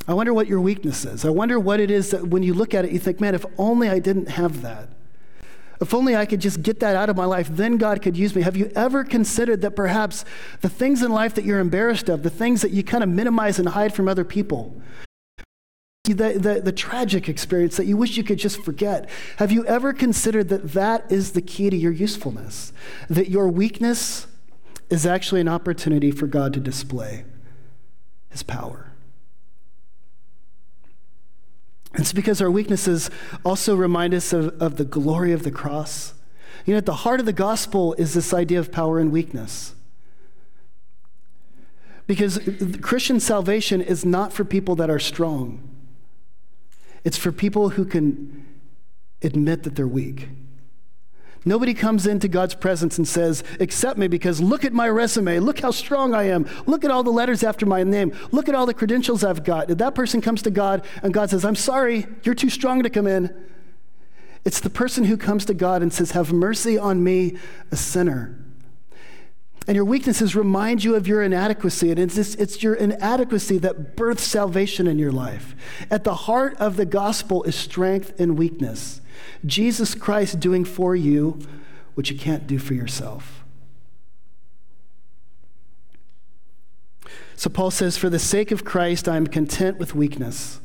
I 0.08 0.14
wonder 0.14 0.34
what 0.34 0.48
your 0.48 0.62
weakness 0.62 1.06
is. 1.06 1.26
I 1.26 1.30
wonder 1.30 1.60
what 1.60 1.80
it 1.80 1.92
is 1.92 2.12
that 2.12 2.28
when 2.28 2.44
you 2.44 2.54
look 2.54 2.74
at 2.74 2.86
it, 2.86 2.92
you 2.92 3.00
think, 3.00 3.20
man, 3.20 3.36
if 3.36 3.46
only 3.58 3.90
I 3.90 4.00
didn't 4.00 4.30
have 4.30 4.62
that. 4.62 4.90
If 5.80 5.96
only 5.96 6.16
I 6.16 6.28
could 6.28 6.40
just 6.40 6.62
get 6.62 6.80
that 6.82 6.96
out 6.96 7.10
of 7.10 7.18
my 7.18 7.26
life, 7.26 7.50
then 7.52 7.78
God 7.78 8.04
could 8.04 8.16
use 8.16 8.36
me. 8.36 8.44
Have 8.44 8.56
you 8.56 8.72
ever 8.76 9.04
considered 9.04 9.62
that 9.62 9.76
perhaps 9.76 10.24
the 10.62 10.70
things 10.70 11.02
in 11.02 11.12
life 11.12 11.34
that 11.34 11.44
you're 11.44 11.60
embarrassed 11.60 12.08
of, 12.08 12.22
the 12.22 12.30
things 12.30 12.62
that 12.62 12.70
you 12.72 12.84
kind 12.84 13.04
of 13.04 13.10
minimize 13.10 13.58
and 13.58 13.70
hide 13.70 13.94
from 13.94 14.08
other 14.08 14.24
people, 14.24 14.80
the, 16.04 16.14
the, 16.14 16.62
the, 16.64 16.72
tragic 16.72 17.30
experience 17.30 17.78
that 17.78 17.86
you 17.86 17.96
wish 17.96 18.18
you 18.18 18.24
could 18.24 18.38
just 18.38 18.62
forget. 18.62 19.10
Have 19.38 19.52
you 19.52 19.66
ever 19.66 19.94
considered 19.94 20.50
that 20.50 20.74
that 20.74 21.12
is 21.12 21.32
the 21.32 21.42
key 21.42 21.70
to 21.70 21.78
your 21.78 21.92
usefulness? 21.92 22.74
That 23.10 23.30
your 23.30 23.48
weakness 23.48 24.28
is 24.90 25.06
actually 25.06 25.42
an 25.42 25.48
opportunity 25.48 26.12
for 26.12 26.28
God 26.28 26.54
to 26.54 26.60
display 26.60 27.26
his 28.30 28.44
power? 28.44 28.90
It's 31.95 32.13
because 32.13 32.41
our 32.41 32.49
weaknesses 32.49 33.10
also 33.43 33.75
remind 33.75 34.13
us 34.13 34.32
of, 34.34 34.62
of 34.62 34.77
the 34.77 34.86
glory 34.86 35.34
of 35.34 35.43
the 35.43 35.51
cross. 35.51 36.13
You 36.65 36.73
know, 36.73 36.77
at 36.77 36.86
the 36.86 36.93
heart 36.93 37.19
of 37.19 37.25
the 37.25 37.34
gospel 37.34 37.93
is 37.93 38.13
this 38.13 38.34
idea 38.34 38.60
of 38.60 38.71
power 38.71 38.99
and 38.99 39.12
weakness. 39.12 39.75
Because 42.08 42.39
Christian 42.82 43.19
salvation 43.19 43.82
is 43.82 44.06
not 44.06 44.34
for 44.34 44.43
people 44.43 44.75
that 44.75 44.89
are 44.89 44.99
strong, 44.99 45.67
it's 47.04 47.17
for 47.17 47.32
people 47.32 47.69
who 47.69 47.86
can 47.86 48.45
admit 49.21 49.63
that 49.63 49.75
they're 49.75 49.88
weak. 49.88 50.30
Nobody 51.43 51.73
comes 51.73 52.06
into 52.06 52.27
God's 52.27 52.54
presence 52.54 52.97
and 52.97 53.08
says, 53.08 53.43
Accept 53.60 53.97
me 53.97 54.08
because 54.08 54.39
look 54.41 54.63
at 54.63 54.73
my 54.73 54.88
resume. 54.88 55.39
Look 55.39 55.60
how 55.60 55.71
strong 55.71 56.13
I 56.13 56.23
am. 56.23 56.47
Look 56.67 56.86
at 56.86 56.91
all 56.91 57.01
the 57.01 57.12
letters 57.12 57.43
after 57.43 57.65
my 57.65 57.84
name. 57.84 58.15
Look 58.32 58.47
at 58.47 58.54
all 58.54 58.67
the 58.67 58.75
credentials 58.75 59.23
I've 59.23 59.43
got. 59.43 59.67
That 59.67 59.95
person 59.95 60.21
comes 60.21 60.43
to 60.43 60.51
God 60.51 60.86
and 61.01 61.13
God 61.13 61.32
says, 61.32 61.43
I'm 61.43 61.56
sorry, 61.56 62.06
you're 62.23 62.36
too 62.36 62.51
strong 62.51 62.84
to 62.84 62.89
come 62.89 63.08
in. 63.08 63.34
It's 64.45 64.60
the 64.60 64.69
person 64.69 65.06
who 65.06 65.17
comes 65.17 65.45
to 65.45 65.54
God 65.56 65.82
and 65.82 65.91
says, 65.91 66.12
Have 66.12 66.32
mercy 66.32 66.77
on 66.77 67.04
me, 67.04 67.38
a 67.71 67.75
sinner. 67.75 68.38
And 69.67 69.75
your 69.75 69.86
weaknesses 69.86 70.36
remind 70.36 70.84
you 70.84 70.95
of 70.95 71.08
your 71.08 71.21
inadequacy. 71.21 71.91
And 71.91 71.99
it's, 71.99 72.17
it's 72.17 72.63
your 72.63 72.73
inadequacy 72.73 73.60
that 73.60 73.95
births 73.95 74.23
salvation 74.23 74.88
in 74.88 74.97
your 74.97 75.12
life. 75.12 75.56
At 75.89 76.04
the 76.04 76.15
heart 76.15 76.56
of 76.58 76.77
the 76.77 76.86
gospel 76.86 77.43
is 77.43 77.56
strength 77.56 78.19
and 78.19 78.38
weakness. 78.38 79.01
Jesus 79.46 79.96
Christ 79.96 80.40
doing 80.40 80.66
for 80.66 80.96
you 80.96 81.40
what 81.94 82.10
you 82.10 82.18
can't 82.18 82.48
do 82.48 82.60
for 82.60 82.74
yourself. 82.74 83.44
So 87.36 87.50
Paul 87.50 87.72
says, 87.72 87.98
For 87.98 88.10
the 88.10 88.20
sake 88.20 88.52
of 88.52 88.64
Christ, 88.64 89.08
I 89.08 89.18
am 89.18 89.28
content 89.28 89.78
with 89.80 89.96
weakness 89.96 90.62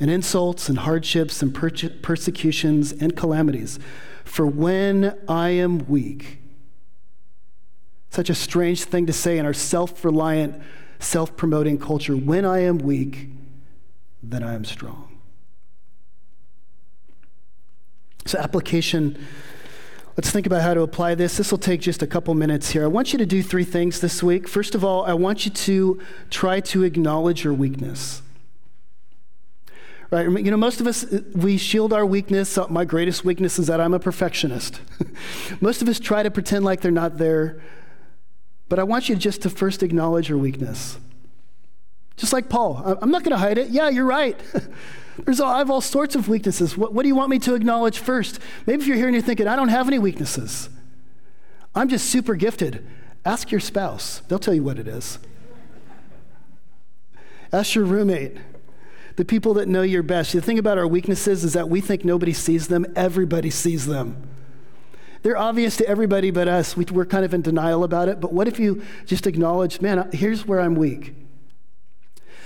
and 0.00 0.10
insults 0.10 0.68
and 0.68 0.78
hardships 0.78 1.42
and 1.42 1.54
per- 1.54 1.70
persecutions 2.02 2.92
and 2.92 3.16
calamities. 3.16 3.78
For 4.24 4.46
when 4.46 5.18
I 5.28 5.50
am 5.50 5.86
weak, 5.86 6.40
such 8.10 8.30
a 8.30 8.34
strange 8.34 8.84
thing 8.84 9.06
to 9.06 9.12
say 9.12 9.38
in 9.38 9.44
our 9.44 9.52
self 9.52 10.04
reliant, 10.04 10.62
self 10.98 11.36
promoting 11.36 11.78
culture. 11.78 12.16
When 12.16 12.44
I 12.44 12.60
am 12.60 12.78
weak, 12.78 13.28
then 14.22 14.42
I 14.42 14.54
am 14.54 14.64
strong. 14.64 15.13
So, 18.26 18.38
application. 18.38 19.18
Let's 20.16 20.30
think 20.30 20.46
about 20.46 20.62
how 20.62 20.74
to 20.74 20.82
apply 20.82 21.16
this. 21.16 21.36
This 21.36 21.50
will 21.50 21.58
take 21.58 21.80
just 21.80 22.00
a 22.00 22.06
couple 22.06 22.34
minutes 22.34 22.70
here. 22.70 22.84
I 22.84 22.86
want 22.86 23.12
you 23.12 23.18
to 23.18 23.26
do 23.26 23.42
three 23.42 23.64
things 23.64 24.00
this 24.00 24.22
week. 24.22 24.46
First 24.46 24.76
of 24.76 24.84
all, 24.84 25.04
I 25.04 25.12
want 25.14 25.44
you 25.44 25.50
to 25.50 26.00
try 26.30 26.60
to 26.60 26.84
acknowledge 26.84 27.42
your 27.42 27.52
weakness. 27.52 28.22
Right? 30.12 30.30
You 30.30 30.52
know, 30.52 30.56
most 30.56 30.80
of 30.80 30.86
us, 30.86 31.04
we 31.34 31.58
shield 31.58 31.92
our 31.92 32.06
weakness. 32.06 32.56
Uh, 32.56 32.68
my 32.68 32.84
greatest 32.84 33.24
weakness 33.24 33.58
is 33.58 33.66
that 33.66 33.80
I'm 33.80 33.92
a 33.92 33.98
perfectionist. 33.98 34.80
most 35.60 35.82
of 35.82 35.88
us 35.88 35.98
try 35.98 36.22
to 36.22 36.30
pretend 36.30 36.64
like 36.64 36.80
they're 36.80 36.92
not 36.92 37.18
there. 37.18 37.60
But 38.68 38.78
I 38.78 38.84
want 38.84 39.08
you 39.08 39.16
just 39.16 39.42
to 39.42 39.50
first 39.50 39.82
acknowledge 39.82 40.28
your 40.28 40.38
weakness. 40.38 40.98
Just 42.16 42.32
like 42.32 42.48
Paul, 42.48 42.96
I'm 43.02 43.10
not 43.10 43.24
going 43.24 43.32
to 43.32 43.38
hide 43.38 43.58
it. 43.58 43.70
Yeah, 43.70 43.88
you're 43.88 44.06
right. 44.06 44.40
There's 45.18 45.40
all, 45.40 45.52
I 45.52 45.58
have 45.58 45.70
all 45.70 45.80
sorts 45.80 46.16
of 46.16 46.28
weaknesses. 46.28 46.76
What, 46.76 46.92
what 46.92 47.02
do 47.02 47.08
you 47.08 47.14
want 47.14 47.30
me 47.30 47.38
to 47.40 47.54
acknowledge 47.54 47.98
first? 47.98 48.40
Maybe 48.66 48.82
if 48.82 48.88
you're 48.88 48.96
here 48.96 49.06
and 49.06 49.14
you're 49.14 49.22
thinking, 49.22 49.46
I 49.46 49.56
don't 49.56 49.68
have 49.68 49.86
any 49.86 49.98
weaknesses. 49.98 50.68
I'm 51.74 51.88
just 51.88 52.10
super 52.10 52.34
gifted. 52.34 52.86
Ask 53.24 53.50
your 53.50 53.60
spouse, 53.60 54.20
they'll 54.28 54.38
tell 54.38 54.54
you 54.54 54.62
what 54.62 54.78
it 54.78 54.86
is. 54.86 55.18
Ask 57.52 57.74
your 57.74 57.84
roommate, 57.84 58.36
the 59.16 59.24
people 59.24 59.54
that 59.54 59.68
know 59.68 59.82
you 59.82 60.02
best. 60.02 60.32
The 60.32 60.40
thing 60.40 60.58
about 60.58 60.76
our 60.76 60.86
weaknesses 60.86 61.44
is 61.44 61.52
that 61.52 61.68
we 61.68 61.80
think 61.80 62.04
nobody 62.04 62.32
sees 62.32 62.68
them, 62.68 62.84
everybody 62.96 63.48
sees 63.50 63.86
them. 63.86 64.28
They're 65.22 65.38
obvious 65.38 65.78
to 65.78 65.88
everybody 65.88 66.30
but 66.30 66.48
us. 66.48 66.76
We, 66.76 66.84
are 66.84 67.06
kind 67.06 67.24
of 67.24 67.32
in 67.32 67.40
denial 67.40 67.82
about 67.82 68.10
it. 68.10 68.20
But 68.20 68.34
what 68.34 68.46
if 68.46 68.58
you 68.58 68.82
just 69.06 69.26
acknowledge, 69.26 69.80
man, 69.80 70.10
here's 70.12 70.46
where 70.46 70.60
I'm 70.60 70.74
weak? 70.74 71.14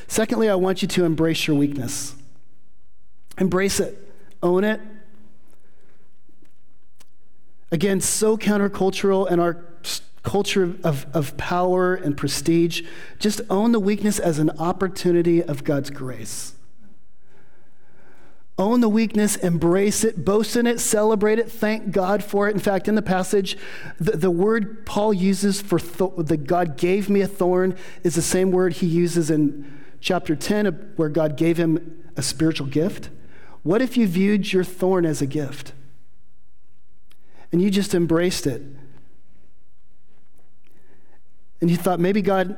Secondly, 0.06 0.48
I 0.48 0.54
want 0.54 0.80
you 0.80 0.86
to 0.88 1.04
embrace 1.04 1.48
your 1.48 1.56
weakness. 1.56 2.14
Embrace 3.38 3.80
it, 3.80 3.96
own 4.42 4.64
it. 4.64 4.80
Again, 7.70 8.00
so 8.00 8.36
countercultural 8.36 9.30
in 9.30 9.40
our 9.40 9.64
culture 10.22 10.74
of, 10.84 11.06
of 11.14 11.36
power 11.36 11.94
and 11.94 12.16
prestige. 12.16 12.82
Just 13.18 13.40
own 13.48 13.72
the 13.72 13.80
weakness 13.80 14.18
as 14.18 14.38
an 14.38 14.50
opportunity 14.58 15.42
of 15.42 15.64
God's 15.64 15.90
grace. 15.90 16.54
Own 18.58 18.80
the 18.80 18.88
weakness, 18.88 19.36
embrace 19.36 20.02
it, 20.02 20.24
boast 20.24 20.56
in 20.56 20.66
it, 20.66 20.80
celebrate 20.80 21.38
it, 21.38 21.50
thank 21.50 21.92
God 21.92 22.24
for 22.24 22.48
it. 22.48 22.54
In 22.54 22.58
fact, 22.58 22.88
in 22.88 22.96
the 22.96 23.02
passage, 23.02 23.56
the, 24.00 24.16
the 24.16 24.32
word 24.32 24.84
Paul 24.84 25.14
uses 25.14 25.62
for 25.62 25.78
th- 25.78 26.10
the 26.18 26.36
God 26.36 26.76
gave 26.76 27.08
me 27.08 27.20
a 27.20 27.28
thorn 27.28 27.76
is 28.02 28.16
the 28.16 28.22
same 28.22 28.50
word 28.50 28.74
he 28.74 28.86
uses 28.86 29.30
in 29.30 29.80
chapter 30.00 30.34
10, 30.34 30.92
where 30.96 31.08
God 31.08 31.36
gave 31.36 31.56
him 31.56 32.02
a 32.16 32.22
spiritual 32.22 32.66
gift. 32.66 33.10
What 33.62 33.82
if 33.82 33.96
you 33.96 34.06
viewed 34.06 34.52
your 34.52 34.64
thorn 34.64 35.04
as 35.04 35.20
a 35.20 35.26
gift 35.26 35.72
and 37.52 37.60
you 37.60 37.70
just 37.70 37.94
embraced 37.94 38.46
it? 38.46 38.62
And 41.60 41.70
you 41.70 41.76
thought, 41.76 41.98
maybe 41.98 42.22
God, 42.22 42.56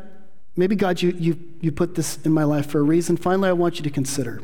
maybe 0.56 0.76
God, 0.76 1.00
you, 1.00 1.10
you, 1.18 1.38
you 1.60 1.72
put 1.72 1.94
this 1.94 2.18
in 2.24 2.32
my 2.32 2.44
life 2.44 2.66
for 2.66 2.80
a 2.80 2.82
reason. 2.82 3.16
Finally, 3.16 3.48
I 3.48 3.52
want 3.52 3.78
you 3.78 3.82
to 3.82 3.90
consider 3.90 4.42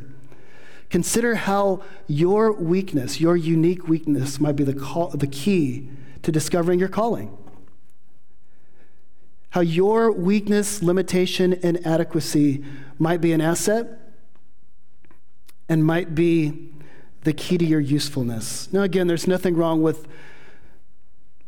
Consider 0.90 1.34
how 1.34 1.82
your 2.06 2.52
weakness, 2.52 3.20
your 3.20 3.36
unique 3.36 3.88
weakness, 3.88 4.38
might 4.38 4.56
be 4.56 4.64
the, 4.64 4.74
call, 4.74 5.08
the 5.08 5.26
key 5.26 5.88
to 6.22 6.30
discovering 6.30 6.78
your 6.78 6.88
calling. 6.88 7.36
How 9.50 9.62
your 9.62 10.12
weakness, 10.12 10.82
limitation, 10.82 11.54
and 11.54 11.76
inadequacy 11.78 12.64
might 12.98 13.20
be 13.20 13.32
an 13.32 13.40
asset 13.40 14.05
and 15.68 15.84
might 15.84 16.14
be 16.14 16.72
the 17.22 17.32
key 17.32 17.58
to 17.58 17.64
your 17.64 17.80
usefulness. 17.80 18.72
Now, 18.72 18.82
again, 18.82 19.06
there's 19.08 19.26
nothing 19.26 19.56
wrong 19.56 19.82
with 19.82 20.06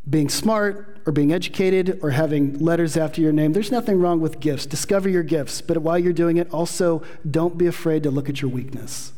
being 0.09 0.29
smart 0.29 0.97
or 1.05 1.11
being 1.11 1.31
educated 1.31 1.99
or 2.01 2.11
having 2.11 2.57
letters 2.59 2.97
after 2.97 3.21
your 3.21 3.31
name. 3.31 3.53
There's 3.53 3.71
nothing 3.71 3.99
wrong 3.99 4.19
with 4.19 4.39
gifts. 4.39 4.65
Discover 4.65 5.09
your 5.09 5.23
gifts, 5.23 5.61
but 5.61 5.77
while 5.79 5.97
you're 5.97 6.13
doing 6.13 6.37
it, 6.37 6.51
also 6.51 7.03
don't 7.29 7.57
be 7.57 7.67
afraid 7.67 8.03
to 8.03 8.11
look 8.11 8.27
at 8.27 8.41
your 8.41 8.51
weakness. 8.51 9.13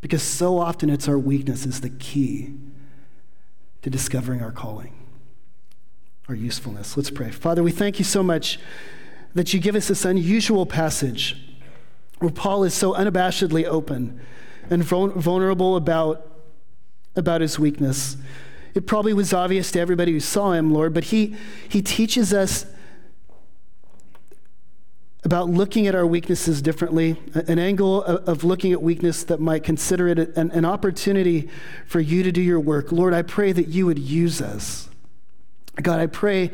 Because 0.00 0.22
so 0.22 0.58
often 0.58 0.90
it's 0.90 1.08
our 1.08 1.18
weakness 1.18 1.66
is 1.66 1.80
the 1.80 1.90
key 1.90 2.54
to 3.82 3.90
discovering 3.90 4.42
our 4.42 4.52
calling, 4.52 4.94
our 6.28 6.34
usefulness. 6.34 6.96
Let's 6.96 7.10
pray. 7.10 7.30
Father, 7.30 7.62
we 7.62 7.70
thank 7.70 7.98
you 7.98 8.04
so 8.04 8.22
much 8.22 8.58
that 9.34 9.54
you 9.54 9.60
give 9.60 9.76
us 9.76 9.88
this 9.88 10.04
unusual 10.04 10.66
passage 10.66 11.49
where 12.20 12.30
Paul 12.30 12.64
is 12.64 12.74
so 12.74 12.94
unabashedly 12.94 13.64
open 13.64 14.20
and 14.68 14.84
vulnerable 14.84 15.74
about, 15.74 16.26
about 17.16 17.40
his 17.40 17.58
weakness. 17.58 18.16
It 18.74 18.86
probably 18.86 19.12
was 19.12 19.32
obvious 19.32 19.72
to 19.72 19.80
everybody 19.80 20.12
who 20.12 20.20
saw 20.20 20.52
him, 20.52 20.72
Lord, 20.72 20.94
but 20.94 21.04
he, 21.04 21.34
he 21.68 21.82
teaches 21.82 22.32
us 22.32 22.66
about 25.24 25.50
looking 25.50 25.86
at 25.86 25.94
our 25.94 26.06
weaknesses 26.06 26.62
differently, 26.62 27.16
an 27.34 27.58
angle 27.58 28.02
of 28.02 28.44
looking 28.44 28.72
at 28.72 28.80
weakness 28.80 29.24
that 29.24 29.40
might 29.40 29.64
consider 29.64 30.08
it 30.08 30.18
an, 30.36 30.50
an, 30.52 30.64
opportunity 30.64 31.48
for 31.86 32.00
you 32.00 32.22
to 32.22 32.32
do 32.32 32.40
your 32.40 32.60
work. 32.60 32.90
Lord, 32.90 33.12
I 33.12 33.22
pray 33.22 33.52
that 33.52 33.68
you 33.68 33.84
would 33.86 33.98
use 33.98 34.40
us. 34.40 34.88
God, 35.82 36.00
I 36.00 36.06
pray 36.06 36.50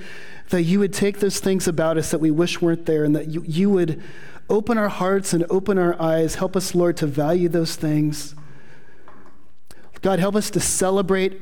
that 0.48 0.62
you 0.62 0.80
would 0.80 0.92
take 0.92 1.20
those 1.20 1.38
things 1.38 1.68
about 1.68 1.96
us 1.96 2.10
that 2.10 2.18
we 2.18 2.30
wish 2.30 2.60
weren't 2.60 2.86
there 2.86 3.04
and 3.04 3.14
that 3.14 3.28
you, 3.28 3.42
you 3.46 3.70
would 3.70 4.02
open 4.48 4.78
our 4.78 4.88
hearts 4.88 5.32
and 5.32 5.44
open 5.50 5.78
our 5.78 6.00
eyes. 6.00 6.36
Help 6.36 6.56
us, 6.56 6.74
Lord, 6.74 6.96
to 6.98 7.06
value 7.06 7.48
those 7.48 7.76
things. 7.76 8.34
God, 10.02 10.18
help 10.18 10.36
us 10.36 10.50
to 10.50 10.60
celebrate. 10.60 11.40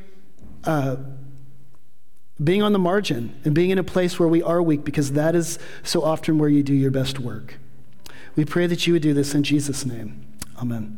Uh, 0.64 0.96
being 2.42 2.62
on 2.62 2.72
the 2.72 2.78
margin 2.78 3.40
and 3.44 3.54
being 3.54 3.70
in 3.70 3.78
a 3.78 3.84
place 3.84 4.18
where 4.18 4.28
we 4.28 4.42
are 4.42 4.60
weak, 4.60 4.84
because 4.84 5.12
that 5.12 5.34
is 5.36 5.58
so 5.82 6.02
often 6.02 6.38
where 6.38 6.48
you 6.48 6.62
do 6.62 6.74
your 6.74 6.90
best 6.90 7.20
work. 7.20 7.58
We 8.34 8.44
pray 8.44 8.66
that 8.66 8.86
you 8.86 8.92
would 8.94 9.02
do 9.02 9.14
this 9.14 9.34
in 9.34 9.44
Jesus' 9.44 9.86
name. 9.86 10.26
Amen. 10.60 10.92